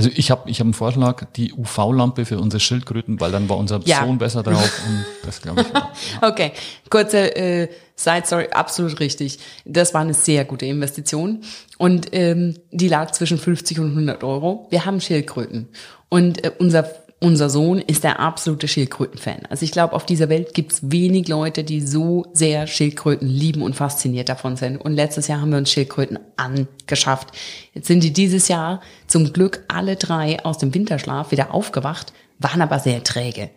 Also 0.00 0.12
ich 0.14 0.30
habe 0.30 0.48
ich 0.48 0.60
hab 0.60 0.64
einen 0.64 0.72
Vorschlag, 0.72 1.26
die 1.36 1.52
UV-Lampe 1.52 2.24
für 2.24 2.38
unsere 2.38 2.58
Schildkröten, 2.58 3.20
weil 3.20 3.32
dann 3.32 3.50
war 3.50 3.58
unser 3.58 3.82
ja. 3.84 4.02
Sohn 4.02 4.16
besser 4.16 4.42
drauf 4.42 4.80
und 4.88 5.04
das 5.26 5.42
glaube 5.42 5.60
ich. 5.60 5.66
Ja. 5.74 5.92
Okay, 6.22 6.52
kurze 6.88 7.36
äh, 7.36 7.68
Side 7.96 8.22
Story, 8.24 8.48
absolut 8.50 8.98
richtig. 8.98 9.38
Das 9.66 9.92
war 9.92 10.00
eine 10.00 10.14
sehr 10.14 10.46
gute 10.46 10.64
Investition 10.64 11.42
und 11.76 12.08
ähm, 12.12 12.56
die 12.70 12.88
lag 12.88 13.10
zwischen 13.10 13.36
50 13.36 13.78
und 13.78 13.90
100 13.90 14.24
Euro. 14.24 14.68
Wir 14.70 14.86
haben 14.86 15.02
Schildkröten 15.02 15.68
und 16.08 16.44
äh, 16.44 16.52
unser 16.58 16.90
unser 17.20 17.50
Sohn 17.50 17.78
ist 17.80 18.02
der 18.02 18.18
absolute 18.18 18.66
Schildkröten-Fan. 18.66 19.42
Also 19.50 19.64
ich 19.64 19.72
glaube, 19.72 19.92
auf 19.92 20.06
dieser 20.06 20.30
Welt 20.30 20.54
gibt 20.54 20.72
es 20.72 20.90
wenig 20.90 21.28
Leute, 21.28 21.64
die 21.64 21.82
so 21.82 22.24
sehr 22.32 22.66
Schildkröten 22.66 23.28
lieben 23.28 23.60
und 23.60 23.76
fasziniert 23.76 24.30
davon 24.30 24.56
sind. 24.56 24.78
Und 24.78 24.94
letztes 24.94 25.28
Jahr 25.28 25.42
haben 25.42 25.50
wir 25.50 25.58
uns 25.58 25.70
Schildkröten 25.70 26.18
angeschafft. 26.38 27.28
Jetzt 27.74 27.88
sind 27.88 28.02
die 28.02 28.14
dieses 28.14 28.48
Jahr 28.48 28.80
zum 29.06 29.34
Glück 29.34 29.64
alle 29.68 29.96
drei 29.96 30.42
aus 30.44 30.56
dem 30.56 30.74
Winterschlaf 30.74 31.30
wieder 31.30 31.52
aufgewacht, 31.52 32.14
waren 32.38 32.62
aber 32.62 32.78
sehr 32.78 33.04
träge. 33.04 33.50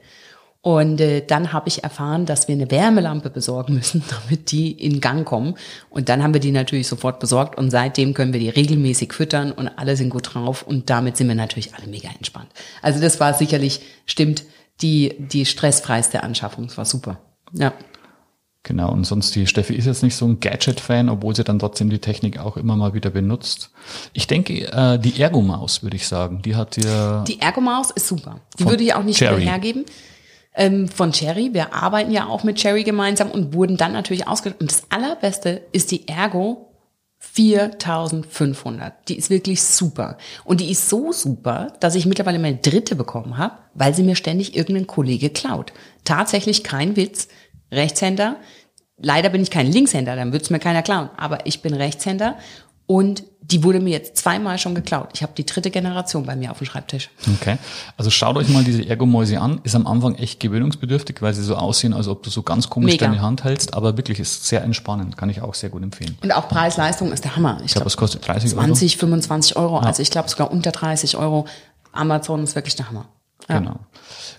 Und 0.65 1.01
äh, 1.01 1.25
dann 1.25 1.51
habe 1.51 1.67
ich 1.67 1.83
erfahren, 1.83 2.25
dass 2.25 2.47
wir 2.47 2.55
eine 2.55 2.71
Wärmelampe 2.71 3.29
besorgen 3.29 3.73
müssen, 3.73 4.01
damit 4.27 4.49
die 4.53 4.71
in 4.71 5.01
Gang 5.01 5.25
kommen. 5.25 5.55
Und 5.89 6.07
dann 6.07 6.23
haben 6.23 6.33
wir 6.33 6.39
die 6.39 6.53
natürlich 6.53 6.87
sofort 6.87 7.19
besorgt 7.19 7.57
und 7.57 7.69
seitdem 7.69 8.13
können 8.13 8.31
wir 8.31 8.39
die 8.39 8.47
regelmäßig 8.47 9.11
füttern 9.11 9.51
und 9.51 9.67
alle 9.67 9.97
sind 9.97 10.09
gut 10.09 10.33
drauf 10.33 10.63
und 10.63 10.89
damit 10.89 11.17
sind 11.17 11.27
wir 11.27 11.35
natürlich 11.35 11.75
alle 11.75 11.87
mega 11.87 12.07
entspannt. 12.15 12.47
Also 12.81 13.01
das 13.01 13.19
war 13.19 13.33
sicherlich, 13.33 13.81
stimmt, 14.05 14.45
die, 14.81 15.13
die 15.19 15.45
stressfreiste 15.45 16.23
Anschaffung. 16.23 16.67
Das 16.67 16.77
war 16.77 16.85
super. 16.85 17.19
Ja. 17.51 17.73
Genau, 18.65 18.89
und 18.89 19.03
sonst 19.03 19.35
die 19.35 19.47
Steffi 19.47 19.75
ist 19.75 19.85
jetzt 19.85 20.01
nicht 20.01 20.15
so 20.15 20.25
ein 20.25 20.39
Gadget-Fan, 20.39 21.09
obwohl 21.09 21.35
sie 21.35 21.43
dann 21.43 21.59
trotzdem 21.59 21.89
die 21.89 21.99
Technik 21.99 22.39
auch 22.39 22.55
immer 22.55 22.77
mal 22.77 22.93
wieder 22.93 23.09
benutzt. 23.09 23.71
Ich 24.13 24.27
denke, 24.27 24.71
äh, 24.71 24.97
die 24.97 25.19
Ergomaus, 25.19 25.83
würde 25.83 25.97
ich 25.97 26.07
sagen, 26.07 26.41
die 26.41 26.55
hat 26.55 26.77
dir... 26.77 27.25
Die 27.27 27.41
Ergomaus 27.41 27.91
ist 27.91 28.07
super. 28.07 28.39
Die 28.57 28.65
würde 28.65 28.85
ich 28.85 28.93
auch 28.93 29.03
nicht 29.03 29.17
Cherry. 29.17 29.43
hergeben 29.43 29.83
ähm, 30.55 30.87
von 30.87 31.11
Cherry. 31.11 31.53
Wir 31.53 31.73
arbeiten 31.73 32.11
ja 32.11 32.27
auch 32.27 32.43
mit 32.43 32.57
Cherry 32.57 32.83
gemeinsam 32.83 33.31
und 33.31 33.53
wurden 33.53 33.77
dann 33.77 33.93
natürlich 33.93 34.27
ausgestattet. 34.27 34.61
Und 34.61 34.71
das 34.71 34.83
Allerbeste 34.89 35.61
ist 35.71 35.91
die 35.91 36.07
Ergo 36.07 36.69
4500. 37.19 39.07
Die 39.07 39.17
ist 39.17 39.29
wirklich 39.29 39.63
super. 39.63 40.17
Und 40.43 40.59
die 40.59 40.69
ist 40.69 40.89
so 40.89 41.11
super, 41.11 41.73
dass 41.79 41.95
ich 41.95 42.05
mittlerweile 42.05 42.37
meine 42.37 42.57
dritte 42.57 42.95
bekommen 42.95 43.37
habe, 43.37 43.57
weil 43.73 43.95
sie 43.95 44.03
mir 44.03 44.15
ständig 44.15 44.55
irgendein 44.55 44.87
Kollege 44.87 45.29
klaut. 45.29 45.73
Tatsächlich 46.03 46.63
kein 46.63 46.95
Witz. 46.95 47.29
Rechtshänder. 47.71 48.35
Leider 48.97 49.29
bin 49.29 49.41
ich 49.41 49.49
kein 49.49 49.71
Linkshänder, 49.71 50.15
dann 50.15 50.31
wird's 50.31 50.51
mir 50.51 50.59
keiner 50.59 50.83
klauen. 50.83 51.09
Aber 51.17 51.45
ich 51.47 51.61
bin 51.61 51.73
Rechtshänder 51.73 52.37
und 52.93 53.23
die 53.41 53.63
wurde 53.63 53.79
mir 53.79 53.89
jetzt 53.89 54.17
zweimal 54.17 54.59
schon 54.59 54.75
geklaut. 54.75 55.09
Ich 55.15 55.23
habe 55.23 55.33
die 55.35 55.47
dritte 55.47 55.71
Generation 55.71 56.27
bei 56.27 56.35
mir 56.35 56.51
auf 56.51 56.59
dem 56.59 56.67
Schreibtisch. 56.67 57.09
Okay. 57.41 57.57
Also 57.97 58.11
schaut 58.11 58.37
euch 58.37 58.47
mal 58.49 58.63
diese 58.63 58.87
Ergomäuse 58.87 59.41
an. 59.41 59.61
Ist 59.63 59.73
am 59.73 59.87
Anfang 59.87 60.13
echt 60.13 60.39
gewöhnungsbedürftig, 60.39 61.19
weil 61.21 61.33
sie 61.33 61.41
so 61.41 61.55
aussehen, 61.55 61.93
als 61.93 62.07
ob 62.07 62.21
du 62.21 62.29
so 62.29 62.43
ganz 62.43 62.69
komisch 62.69 62.91
Mega. 62.91 63.07
deine 63.07 63.21
Hand 63.23 63.45
hältst. 63.45 63.73
Aber 63.73 63.97
wirklich 63.97 64.19
ist 64.19 64.45
sehr 64.45 64.63
entspannend. 64.63 65.17
Kann 65.17 65.27
ich 65.31 65.41
auch 65.41 65.55
sehr 65.55 65.71
gut 65.71 65.81
empfehlen. 65.81 66.15
Und 66.21 66.31
auch 66.33 66.47
Preis-Leistung 66.47 67.11
ist 67.11 67.23
der 67.23 67.35
Hammer. 67.35 67.57
Ich, 67.61 67.65
ich 67.65 67.73
glaube, 67.73 67.87
es 67.87 67.97
kostet 67.97 68.27
30 68.27 68.51
20, 68.51 68.57
Euro. 68.57 68.67
20, 68.67 68.97
25 68.97 69.55
Euro. 69.57 69.75
Ja. 69.81 69.87
Also 69.87 70.03
ich 70.03 70.11
glaube 70.11 70.29
sogar 70.29 70.51
unter 70.51 70.71
30 70.71 71.17
Euro. 71.17 71.47
Amazon 71.93 72.43
ist 72.43 72.53
wirklich 72.53 72.75
der 72.75 72.89
Hammer. 72.89 73.07
Ja. 73.49 73.59
Genau. 73.59 73.79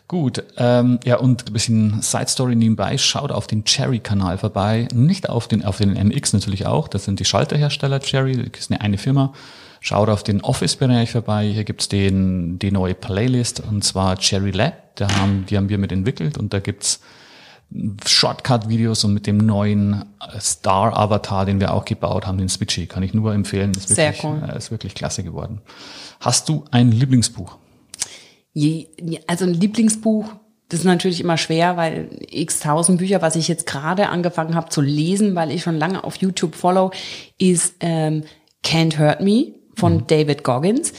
Gut, 0.08 0.42
ähm, 0.56 1.00
ja 1.04 1.16
und 1.16 1.46
ein 1.46 1.52
bisschen 1.52 2.02
Side 2.02 2.28
Story 2.28 2.54
nebenbei. 2.56 2.99
Schaut 2.99 3.32
auf 3.32 3.46
den 3.46 3.64
Cherry-Kanal 3.64 4.38
vorbei, 4.38 4.88
nicht 4.94 5.28
auf 5.28 5.49
den 5.49 5.64
auf 5.64 5.78
den 5.78 5.92
MX 5.92 6.34
natürlich 6.34 6.66
auch. 6.66 6.88
Das 6.88 7.04
sind 7.04 7.20
die 7.20 7.25
Schalterhersteller 7.25 8.00
Cherry, 8.00 8.37
das 8.37 8.61
ist 8.61 8.70
eine, 8.70 8.80
eine 8.80 8.99
Firma. 8.99 9.32
Schaut 9.80 10.08
auf 10.08 10.23
den 10.23 10.40
Office-Bereich 10.40 11.11
vorbei. 11.11 11.50
Hier 11.52 11.64
gibt's 11.64 11.88
den 11.88 12.58
die 12.58 12.70
neue 12.70 12.94
Playlist 12.94 13.61
und 13.61 13.84
zwar 13.84 14.16
Cherry 14.16 14.50
Lab. 14.50 14.94
Da 14.96 15.08
haben 15.16 15.44
die 15.49 15.56
haben 15.56 15.68
wir 15.68 15.78
mit 15.78 15.92
entwickelt 15.92 16.38
und 16.38 16.52
da 16.52 16.61
gibt's 16.61 17.00
Shortcut-Videos 18.06 19.04
und 19.04 19.14
mit 19.14 19.26
dem 19.26 19.38
neuen 19.38 20.04
Star-Avatar, 20.38 21.44
den 21.44 21.61
wir 21.61 21.75
auch 21.75 21.84
gebaut 21.84 22.26
haben, 22.26 22.38
den 22.38 22.49
Switchy, 22.49 22.87
kann 22.87 23.02
ich 23.02 23.14
nur 23.14 23.34
empfehlen. 23.34 23.73
Ist 23.73 23.90
wirklich, 23.90 24.20
Sehr 24.20 24.30
cool. 24.30 24.49
Äh, 24.49 24.56
ist 24.56 24.70
wirklich 24.70 24.94
klasse 24.94 25.25
geworden. 25.25 25.61
Hast 26.20 26.49
du 26.49 26.64
ein 26.70 26.92
Lieblingsbuch? 26.92 27.56
Je, 28.54 28.87
also 29.26 29.44
ein 29.44 29.52
Lieblingsbuch, 29.52 30.32
das 30.68 30.80
ist 30.80 30.87
natürlich 30.87 31.20
immer 31.20 31.37
schwer, 31.37 31.76
weil 31.76 32.08
x 32.30 32.61
tausend 32.61 32.99
Bücher, 32.99 33.20
was 33.20 33.37
ich 33.37 33.49
jetzt 33.49 33.66
gerade 33.66 34.08
angefangen 34.08 34.54
habe 34.54 34.70
zu 34.70 34.80
lesen, 34.80 35.34
weil 35.34 35.50
ich 35.50 35.62
schon 35.62 35.76
lange 35.76 36.02
auf 36.02 36.16
YouTube 36.16 36.54
follow, 36.54 36.90
ist 37.38 37.75
ähm, 37.80 38.25
Can't 38.64 38.99
Hurt 38.99 39.20
Me 39.20 39.54
von 39.76 39.96
mhm. 39.96 40.06
David 40.06 40.44
Goggins. 40.44 40.92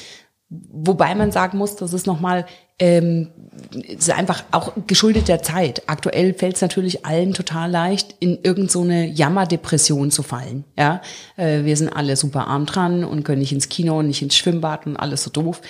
Wobei 0.50 1.16
man 1.16 1.32
sagen 1.32 1.58
muss, 1.58 1.76
das 1.76 1.94
ist 1.94 2.06
nochmal 2.06 2.46
ähm, 2.78 3.30
ist 3.88 4.12
einfach 4.12 4.44
auch 4.52 4.74
geschuldet 4.86 5.30
der 5.30 5.42
Zeit. 5.42 5.84
Aktuell 5.88 6.34
fällt 6.34 6.56
es 6.56 6.62
natürlich 6.62 7.06
allen 7.06 7.34
total 7.34 7.72
leicht, 7.72 8.16
in 8.20 8.40
irgendeine 8.44 9.08
so 9.08 9.14
Jammerdepression 9.14 10.12
zu 10.12 10.24
fallen. 10.24 10.66
Ja, 10.78 11.02
äh, 11.38 11.64
wir 11.64 11.78
sind 11.78 11.90
alle 11.90 12.18
super 12.18 12.48
arm 12.48 12.66
dran 12.66 13.06
und 13.06 13.24
können 13.24 13.40
nicht 13.40 13.54
ins 13.54 13.70
Kino 13.70 14.00
und 14.00 14.08
nicht 14.08 14.22
ins 14.22 14.36
Schwimmbad 14.36 14.86
und 14.88 14.98
alles 14.98 15.24
so 15.24 15.30
doof. 15.30 15.62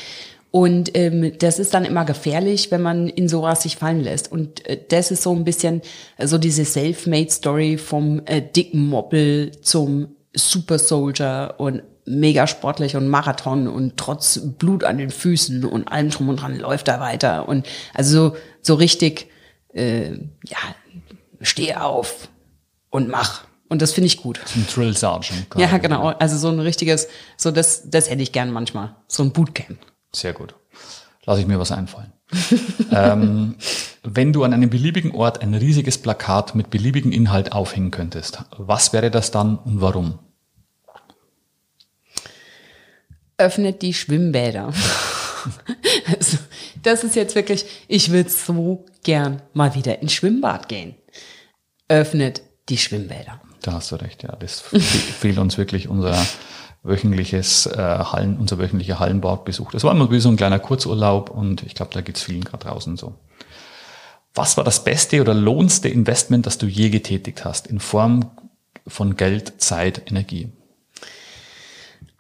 Und 0.56 0.98
ähm, 0.98 1.38
das 1.38 1.60
ist 1.60 1.74
dann 1.74 1.84
immer 1.84 2.06
gefährlich, 2.06 2.72
wenn 2.72 2.82
man 2.82 3.10
in 3.10 3.28
sowas 3.28 3.64
sich 3.64 3.76
fallen 3.76 4.00
lässt. 4.00 4.32
Und 4.32 4.66
äh, 4.66 4.80
das 4.88 5.12
ist 5.12 5.22
so 5.22 5.36
ein 5.36 5.44
bisschen 5.44 5.82
äh, 6.16 6.28
so 6.28 6.38
diese 6.38 6.64
Self-Made-Story 6.64 7.78
vom 7.78 8.22
äh, 8.26 8.42
dicken 8.42 8.88
Moppel 8.88 9.52
zum 9.60 10.16
Super 10.34 10.80
Soldier 10.80 11.56
und 11.58 11.84
mega 12.06 12.48
sportlich 12.48 12.96
und 12.96 13.10
Marathon 13.10 13.68
und 13.68 13.98
trotz 13.98 14.40
Blut 14.58 14.86
an 14.86 14.98
den 14.98 15.10
Füßen 15.10 15.66
und 15.66 15.90
allem 15.90 16.10
drum 16.10 16.30
und 16.30 16.38
dran 16.38 16.58
läuft 16.58 16.88
er 16.88 17.02
weiter 17.02 17.50
und 17.50 17.68
also 17.94 18.30
so, 18.30 18.38
so 18.62 18.76
richtig 18.76 19.28
äh, 19.74 20.12
ja 20.12 20.58
steh 21.42 21.76
auf 21.76 22.30
und 22.92 23.10
mach 23.10 23.44
und 23.68 23.82
das 23.82 23.92
finde 23.92 24.08
ich 24.08 24.22
gut. 24.22 24.40
Ein 24.56 24.66
Drill 24.74 24.96
Sergeant. 24.96 25.48
Ja, 25.58 25.78
genau. 25.80 26.08
Also 26.12 26.38
so 26.38 26.48
ein 26.48 26.62
richtiges, 26.62 27.10
so 27.36 27.52
das, 27.52 27.90
das 27.90 28.10
hätte 28.10 28.24
ich 28.24 28.32
gern 28.32 28.52
manchmal. 28.52 28.96
So 29.08 29.22
ein 29.22 29.32
Bootcamp. 29.32 29.80
Sehr 30.16 30.34
gut. 30.34 30.56
Lass 31.26 31.40
ich 31.40 31.48
mir 31.48 31.60
was 31.60 31.72
einfallen. 31.72 32.14
ähm, 32.92 33.56
wenn 34.04 34.34
du 34.34 34.44
an 34.44 34.54
einem 34.54 34.70
beliebigen 34.70 35.12
Ort 35.12 35.42
ein 35.42 35.54
riesiges 35.54 35.98
Plakat 35.98 36.56
mit 36.56 36.70
beliebigem 36.70 37.12
Inhalt 37.12 37.52
aufhängen 37.52 37.92
könntest, 37.92 38.44
was 38.58 38.94
wäre 38.94 39.12
das 39.12 39.32
dann 39.32 39.58
und 39.58 39.82
warum? 39.82 40.20
öffnet 43.38 43.82
die 43.82 43.94
Schwimmbäder. 43.94 44.68
also, 46.08 46.38
das 46.82 47.04
ist 47.04 47.16
jetzt 47.16 47.36
wirklich, 47.36 47.66
ich 47.88 48.12
würde 48.12 48.30
so 48.30 48.86
gern 49.04 49.42
mal 49.54 49.76
wieder 49.76 50.02
ins 50.02 50.14
Schwimmbad 50.14 50.70
gehen. 50.70 50.96
Öffnet 51.88 52.42
die 52.70 52.78
Schwimmbäder. 52.78 53.42
Da 53.62 53.74
hast 53.74 53.92
du 53.92 53.96
recht, 53.96 54.24
ja. 54.24 54.36
Das 54.36 54.62
fehlt 55.20 55.38
uns 55.38 55.58
wirklich 55.58 55.88
unser 55.88 56.16
wöchentliches 56.86 57.66
äh, 57.66 57.78
Hallen, 57.78 58.38
unser 58.38 58.58
wöchentlicher 58.58 59.00
Hallenbadbesuch. 59.00 59.72
Das 59.72 59.84
war 59.84 59.92
immer 59.92 60.12
wie 60.12 60.20
so 60.20 60.30
ein 60.30 60.38
kleiner 60.38 60.60
Kurzurlaub 60.60 61.30
und 61.30 61.64
ich 61.64 61.76
glaube, 61.76 61.94
da 61.94 62.02
geht's 62.02 62.24
vielen 62.24 62.44
gerade 62.44 62.66
draußen 62.66 62.96
so. 62.98 63.16
Was 64.34 64.58
war 64.58 64.64
das 64.64 64.84
beste 64.84 65.22
oder 65.22 65.34
lohnendste 65.34 65.88
Investment, 65.88 66.46
das 66.46 66.58
du 66.58 66.68
je 66.68 66.90
getätigt 66.90 67.46
hast, 67.46 67.68
in 67.68 67.80
Form 67.80 68.32
von 68.86 69.16
Geld, 69.16 69.62
Zeit, 69.62 70.10
Energie? 70.10 70.50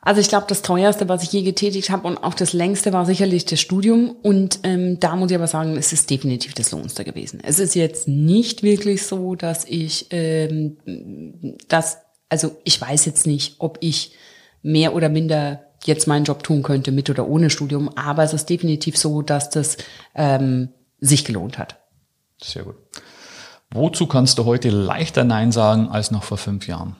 Also 0.01 0.21
ich 0.21 0.29
glaube, 0.29 0.45
das 0.47 0.61
teuerste, 0.61 1.09
was 1.09 1.23
ich 1.23 1.31
je 1.31 1.41
getätigt 1.41 1.89
habe 1.89 2.07
und 2.07 2.17
auch 2.19 2.35
das 2.35 2.53
längste 2.53 2.93
war 2.93 3.07
sicherlich 3.07 3.45
das 3.45 3.59
Studium. 3.59 4.15
Und 4.21 4.59
ähm, 4.61 4.99
da 4.99 5.15
muss 5.15 5.31
ich 5.31 5.35
aber 5.35 5.47
sagen, 5.47 5.75
es 5.77 5.91
ist 5.93 6.11
definitiv 6.11 6.53
das 6.53 6.71
lohnendste 6.71 7.03
gewesen. 7.03 7.41
Es 7.43 7.57
ist 7.57 7.73
jetzt 7.73 8.07
nicht 8.07 8.61
wirklich 8.61 9.03
so, 9.03 9.33
dass 9.33 9.65
ich 9.65 10.05
ähm, 10.11 10.77
das, 11.67 11.97
also 12.29 12.55
ich 12.63 12.79
weiß 12.79 13.05
jetzt 13.05 13.25
nicht, 13.25 13.55
ob 13.57 13.79
ich 13.81 14.11
mehr 14.65 14.95
oder 14.95 15.09
minder 15.09 15.61
jetzt 15.83 16.07
meinen 16.07 16.25
Job 16.25 16.41
tun 16.41 16.63
könnte, 16.63 16.91
mit 16.91 17.09
oder 17.09 17.27
ohne 17.27 17.51
Studium, 17.51 17.89
aber 17.95 18.23
es 18.23 18.33
ist 18.33 18.49
definitiv 18.49 18.97
so, 18.97 19.21
dass 19.21 19.51
das 19.51 19.77
ähm, 20.15 20.69
sich 20.99 21.23
gelohnt 21.23 21.59
hat. 21.59 21.77
Sehr 22.41 22.63
gut. 22.63 22.75
Wozu 23.71 24.07
kannst 24.07 24.39
du 24.39 24.45
heute 24.45 24.69
leichter 24.69 25.23
Nein 25.23 25.51
sagen 25.51 25.89
als 25.89 26.09
noch 26.09 26.23
vor 26.23 26.37
fünf 26.37 26.67
Jahren? 26.67 26.95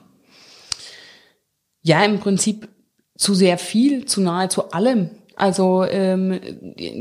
Ja, 1.82 2.04
im 2.04 2.20
Prinzip 2.20 2.68
zu 3.16 3.34
sehr 3.34 3.58
viel, 3.58 4.04
zu 4.04 4.20
nahezu 4.20 4.70
allem. 4.70 5.10
Also 5.34 5.84
ähm, 5.84 6.40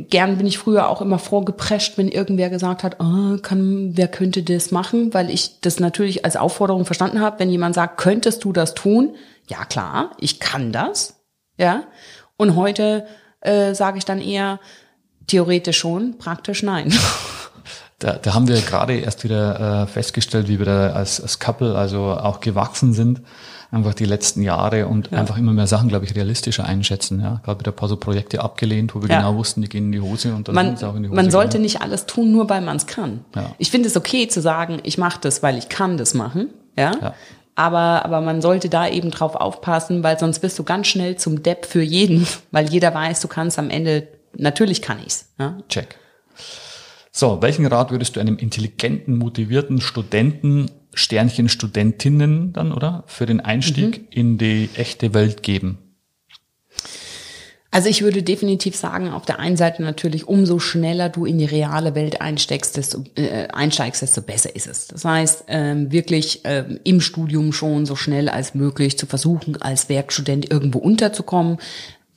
gern 0.10 0.38
bin 0.38 0.47
ich 0.47 0.58
früher 0.58 0.89
auch 0.89 1.01
immer 1.01 1.19
vorgeprescht, 1.19 1.97
wenn 1.97 2.10
irgendwer 2.10 2.49
gesagt 2.49 2.84
hat, 2.84 2.97
oh, 2.99 3.38
kann, 3.41 3.95
wer 3.95 4.08
könnte 4.08 4.43
das 4.43 4.71
machen, 4.71 5.13
weil 5.13 5.30
ich 5.30 5.62
das 5.62 5.80
natürlich 5.80 6.25
als 6.25 6.36
Aufforderung 6.36 6.86
verstanden 6.86 7.21
habe. 7.21 7.39
Wenn 7.39 7.49
jemand 7.49 7.75
sagt, 7.75 7.97
könntest 7.97 8.43
du 8.43 8.51
das 8.51 8.73
tun? 8.73 9.15
Ja 9.47 9.65
klar, 9.65 10.12
ich 10.19 10.39
kann 10.39 10.71
das. 10.71 11.21
Ja. 11.58 11.84
Und 12.38 12.55
heute 12.55 13.05
äh, 13.41 13.73
sage 13.73 13.97
ich 13.97 14.05
dann 14.05 14.21
eher 14.21 14.60
theoretisch 15.27 15.77
schon, 15.77 16.17
praktisch 16.17 16.63
nein. 16.63 16.93
Da, 17.99 18.17
da 18.17 18.34
haben 18.34 18.49
wir 18.49 18.60
gerade 18.60 18.97
erst 18.97 19.23
wieder 19.23 19.84
äh, 19.84 19.88
festgestellt, 19.88 20.49
wie 20.49 20.60
wir 20.60 20.65
da 20.65 20.91
als, 20.91 21.21
als 21.21 21.39
Couple 21.39 21.77
also 21.77 22.12
auch 22.12 22.41
gewachsen 22.41 22.91
sind 22.91 23.21
einfach 23.75 23.93
die 23.93 24.05
letzten 24.05 24.41
Jahre 24.41 24.88
und 24.88 25.12
ja. 25.12 25.19
einfach 25.19 25.38
immer 25.38 25.53
mehr 25.53 25.67
Sachen, 25.67 25.89
glaube 25.89 26.05
ich, 26.05 26.15
realistischer 26.15 26.65
einschätzen. 26.65 27.21
Ja, 27.21 27.41
gerade 27.43 27.60
wieder 27.60 27.71
ein 27.71 27.75
paar 27.75 27.89
so 27.89 27.97
Projekte 27.97 28.41
abgelehnt, 28.41 28.95
wo 28.95 29.01
wir 29.01 29.10
ja. 29.10 29.19
genau 29.19 29.36
wussten, 29.36 29.62
die 29.62 29.69
gehen 29.69 29.86
in 29.86 29.91
die 29.91 30.01
Hose 30.01 30.34
und 30.34 30.47
dann 30.47 30.55
man, 30.55 30.75
auch 30.84 30.95
in 30.95 31.03
die 31.03 31.10
Hose. 31.10 31.15
Man 31.15 31.29
sollte 31.29 31.60
nicht 31.60 31.81
alles 31.81 32.05
tun, 32.05 32.31
nur 32.31 32.49
weil 32.49 32.62
man 32.62 32.77
es 32.77 32.88
kann. 32.88 33.25
Ja. 33.36 33.51
Ich 33.58 33.71
finde 33.71 33.89
es 33.89 33.97
okay 33.97 34.27
zu 34.27 34.41
sagen, 34.41 34.79
ich 34.84 34.97
mache 34.97 35.19
das, 35.21 35.43
weil 35.43 35.58
ich 35.58 35.69
kann 35.69 35.97
das 35.97 36.13
machen. 36.13 36.49
Ja. 36.77 36.91
ja. 37.01 37.13
Aber, 37.56 38.04
aber 38.04 38.22
man 38.22 38.41
sollte 38.41 38.70
da 38.70 38.88
eben 38.88 39.12
drauf 39.12 39.36
aufpassen, 39.36 40.04
weil 40.04 40.20
sonst 40.20 40.39
bist 40.39 40.60
du 40.60 40.63
ganz 40.63 40.88
schnell 40.88 41.15
zum 41.15 41.41
Depp 41.41 41.65
für 41.65 41.82
jeden, 41.82 42.28
weil 42.52 42.70
jeder 42.70 42.94
weiß, 42.94 43.22
du 43.22 43.28
kannst 43.28 43.58
am 43.58 43.70
Ende, 43.70 44.08
natürlich 44.38 44.82
kann 44.82 45.00
ich's. 45.06 45.34
Ja? 45.39 45.58
Check. 45.70 45.98
So, 47.12 47.41
welchen 47.41 47.65
Rat 47.65 47.91
würdest 47.91 48.15
du 48.15 48.20
einem 48.20 48.38
intelligenten, 48.38 49.18
motivierten 49.18 49.80
Studenten 49.80 50.70
Sternchen 50.94 51.50
Studentinnen 51.50 52.54
dann, 52.54 52.72
oder? 52.72 53.04
Für 53.08 53.26
den 53.26 53.41
Einstieg 53.41 54.00
mhm. 54.00 54.08
in 54.12 54.38
die 54.38 54.70
echte 54.76 55.13
Welt 55.13 55.44
geben? 55.44 55.78
Also 57.76 57.90
ich 57.90 58.04
würde 58.04 58.24
definitiv 58.24 58.74
sagen, 58.78 59.10
auf 59.10 59.26
der 59.26 59.38
einen 59.38 59.58
Seite 59.58 59.84
natürlich, 59.84 60.30
umso 60.30 60.60
schneller 60.60 61.10
du 61.10 61.26
in 61.26 61.40
die 61.40 61.44
reale 61.44 61.94
Welt 61.94 62.22
einsteigst, 62.22 62.78
desto, 62.78 63.04
äh, 63.16 63.50
einsteigst, 63.50 64.02
desto 64.02 64.22
besser 64.22 64.56
ist 64.56 64.66
es. 64.66 64.88
Das 64.88 65.04
heißt, 65.04 65.44
ähm, 65.50 65.92
wirklich 65.92 66.40
ähm, 66.46 66.80
im 66.86 67.02
Studium 67.02 67.52
schon 67.52 67.86
so 67.86 67.98
schnell 67.98 68.30
als 68.30 68.56
möglich 68.56 68.98
zu 68.98 69.08
versuchen, 69.08 69.62
als 69.62 69.90
Werkstudent 69.90 70.50
irgendwo 70.50 70.80
unterzukommen, 70.80 71.58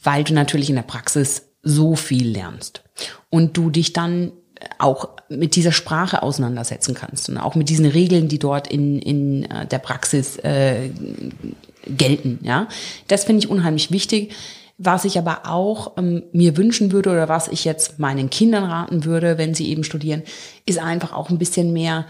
weil 0.01 0.23
du 0.23 0.33
natürlich 0.33 0.71
in 0.71 0.77
der 0.77 0.83
Praxis 0.83 1.49
so 1.65 1.97
viel 1.97 2.29
lernst. 2.29 2.85
Und 3.29 3.57
du 3.57 3.69
dich 3.69 3.93
dann 3.93 4.31
auch 4.79 5.09
mit 5.29 5.57
dieser 5.57 5.73
Sprache 5.73 6.23
auseinandersetzen 6.23 6.95
kannst 6.95 7.31
und 7.31 7.37
auch 7.37 7.57
mit 7.57 7.69
diesen 7.69 7.87
Regeln, 7.87 8.29
die 8.29 8.39
dort 8.39 8.69
in, 8.69 9.01
in 9.01 9.43
äh, 9.51 9.67
der 9.67 9.79
Praxis 9.79 10.37
äh, 10.37 10.91
gelten. 11.85 12.39
Ja, 12.45 12.69
das 13.09 13.25
finde 13.25 13.41
ich 13.41 13.51
unheimlich 13.51 13.91
wichtig. 13.91 14.37
Was 14.79 15.05
ich 15.05 15.19
aber 15.19 15.43
auch 15.45 15.97
ähm, 15.97 16.23
mir 16.33 16.57
wünschen 16.57 16.93
würde 16.93 17.11
oder 17.11 17.29
was 17.29 17.49
ich 17.49 17.65
jetzt 17.65 17.99
meinen 17.99 18.31
Kindern 18.31 18.65
raten 18.65 19.05
würde, 19.05 19.37
wenn 19.37 19.53
sie 19.55 19.69
eben 19.69 19.85
studieren, 19.85 20.23
ist 20.67 20.79
einfach 20.79 21.13
auch 21.13 21.31
ein 21.31 21.39
bisschen 21.39 21.73
mehr 21.73 22.07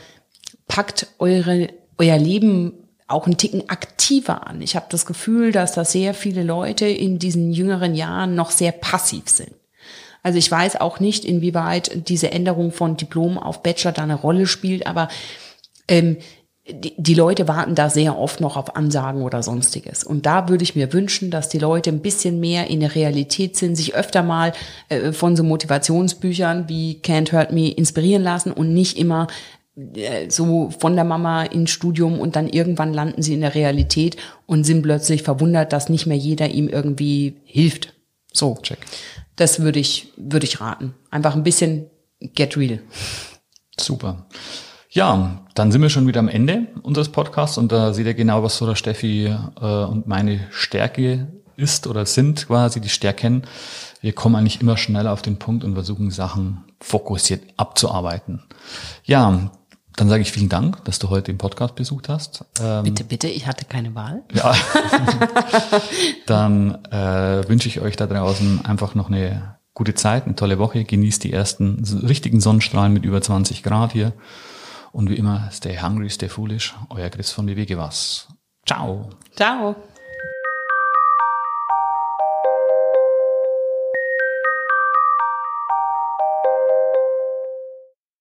packt 0.66 1.06
eure 1.18 1.68
euer 1.98 2.18
Leben 2.18 2.72
auch 3.08 3.26
einen 3.26 3.38
Ticken 3.38 3.68
aktiver 3.68 4.46
an. 4.46 4.60
Ich 4.60 4.76
habe 4.76 4.86
das 4.90 5.06
Gefühl, 5.06 5.50
dass 5.50 5.72
da 5.72 5.84
sehr 5.84 6.14
viele 6.14 6.42
Leute 6.42 6.86
in 6.86 7.18
diesen 7.18 7.52
jüngeren 7.52 7.94
Jahren 7.94 8.34
noch 8.34 8.50
sehr 8.50 8.72
passiv 8.72 9.28
sind. 9.28 9.52
Also 10.22 10.38
ich 10.38 10.50
weiß 10.50 10.80
auch 10.80 11.00
nicht, 11.00 11.24
inwieweit 11.24 12.08
diese 12.08 12.30
Änderung 12.32 12.70
von 12.70 12.96
Diplom 12.96 13.38
auf 13.38 13.62
Bachelor 13.62 13.92
da 13.92 14.02
eine 14.02 14.14
Rolle 14.14 14.46
spielt, 14.46 14.86
aber 14.86 15.08
ähm, 15.88 16.18
die, 16.70 16.94
die 16.96 17.14
Leute 17.14 17.48
warten 17.48 17.74
da 17.74 17.88
sehr 17.88 18.18
oft 18.18 18.40
noch 18.40 18.56
auf 18.56 18.76
Ansagen 18.76 19.22
oder 19.22 19.42
sonstiges. 19.42 20.04
Und 20.04 20.26
da 20.26 20.48
würde 20.48 20.62
ich 20.62 20.76
mir 20.76 20.92
wünschen, 20.92 21.30
dass 21.30 21.48
die 21.48 21.58
Leute 21.58 21.90
ein 21.90 22.00
bisschen 22.00 22.40
mehr 22.40 22.68
in 22.68 22.80
der 22.80 22.94
Realität 22.94 23.56
sind, 23.56 23.76
sich 23.76 23.94
öfter 23.94 24.22
mal 24.22 24.52
äh, 24.88 25.12
von 25.12 25.36
so 25.36 25.42
Motivationsbüchern 25.42 26.68
wie 26.68 27.00
Can't 27.02 27.32
Hurt 27.32 27.52
Me 27.52 27.70
inspirieren 27.70 28.22
lassen 28.22 28.52
und 28.52 28.74
nicht 28.74 28.98
immer 28.98 29.28
äh, 29.94 30.28
so 30.28 30.70
von 30.78 30.94
der 30.94 31.04
Mama 31.04 31.44
ins 31.44 31.70
Studium 31.70 32.20
und 32.20 32.36
dann 32.36 32.48
irgendwann 32.48 32.92
landen 32.92 33.22
sie 33.22 33.34
in 33.34 33.40
der 33.40 33.54
Realität 33.54 34.16
und 34.46 34.64
sind 34.64 34.82
plötzlich 34.82 35.22
verwundert, 35.22 35.72
dass 35.72 35.88
nicht 35.88 36.06
mehr 36.06 36.16
jeder 36.16 36.48
ihm 36.48 36.68
irgendwie 36.68 37.36
hilft. 37.44 37.94
So. 38.32 38.58
Check. 38.62 38.78
Das 39.36 39.60
würde 39.60 39.78
ich, 39.78 40.12
würde 40.16 40.44
ich 40.44 40.60
raten. 40.60 40.94
Einfach 41.10 41.34
ein 41.34 41.44
bisschen 41.44 41.86
get 42.34 42.56
real. 42.56 42.80
Super. 43.78 44.26
Ja, 44.90 45.42
dann 45.54 45.70
sind 45.70 45.82
wir 45.82 45.90
schon 45.90 46.06
wieder 46.06 46.20
am 46.20 46.28
Ende 46.28 46.66
unseres 46.82 47.10
Podcasts 47.10 47.58
und 47.58 47.70
da 47.72 47.92
seht 47.92 48.06
ihr 48.06 48.14
genau, 48.14 48.42
was 48.42 48.56
so 48.56 48.66
der 48.66 48.74
Steffi 48.74 49.26
äh, 49.26 49.64
und 49.64 50.06
meine 50.06 50.46
Stärke 50.50 51.28
ist 51.56 51.86
oder 51.86 52.06
sind 52.06 52.46
quasi 52.46 52.80
die 52.80 52.88
Stärken. 52.88 53.42
Wir 54.00 54.14
kommen 54.14 54.36
eigentlich 54.36 54.60
immer 54.62 54.76
schneller 54.76 55.12
auf 55.12 55.20
den 55.20 55.38
Punkt 55.38 55.62
und 55.64 55.74
versuchen 55.74 56.10
Sachen 56.10 56.64
fokussiert 56.80 57.42
abzuarbeiten. 57.56 58.44
Ja, 59.04 59.50
dann 59.96 60.08
sage 60.08 60.22
ich 60.22 60.30
vielen 60.30 60.48
Dank, 60.48 60.84
dass 60.84 61.00
du 61.00 61.10
heute 61.10 61.32
den 61.32 61.38
Podcast 61.38 61.74
besucht 61.74 62.08
hast. 62.08 62.44
Ähm, 62.62 62.84
bitte, 62.84 63.04
bitte, 63.04 63.28
ich 63.28 63.46
hatte 63.46 63.64
keine 63.64 63.94
Wahl. 63.94 64.22
Ja. 64.32 64.54
dann 66.26 66.82
äh, 66.86 67.46
wünsche 67.48 67.68
ich 67.68 67.80
euch 67.80 67.96
da 67.96 68.06
draußen 68.06 68.64
einfach 68.64 68.94
noch 68.94 69.08
eine 69.08 69.56
gute 69.74 69.94
Zeit, 69.94 70.24
eine 70.24 70.36
tolle 70.36 70.58
Woche, 70.58 70.84
genießt 70.84 71.24
die 71.24 71.32
ersten 71.32 71.84
richtigen 72.06 72.40
Sonnenstrahlen 72.40 72.92
mit 72.92 73.04
über 73.04 73.20
20 73.20 73.62
Grad 73.64 73.92
hier. 73.92 74.12
Und 74.98 75.08
wie 75.10 75.14
immer, 75.14 75.48
stay 75.52 75.78
hungry, 75.80 76.10
stay 76.10 76.28
foolish, 76.28 76.74
euer 76.90 77.08
Chris 77.08 77.30
von 77.30 77.46
BWG 77.46 77.76
was. 77.76 78.26
Ciao. 78.66 79.10
Ciao. 79.36 79.76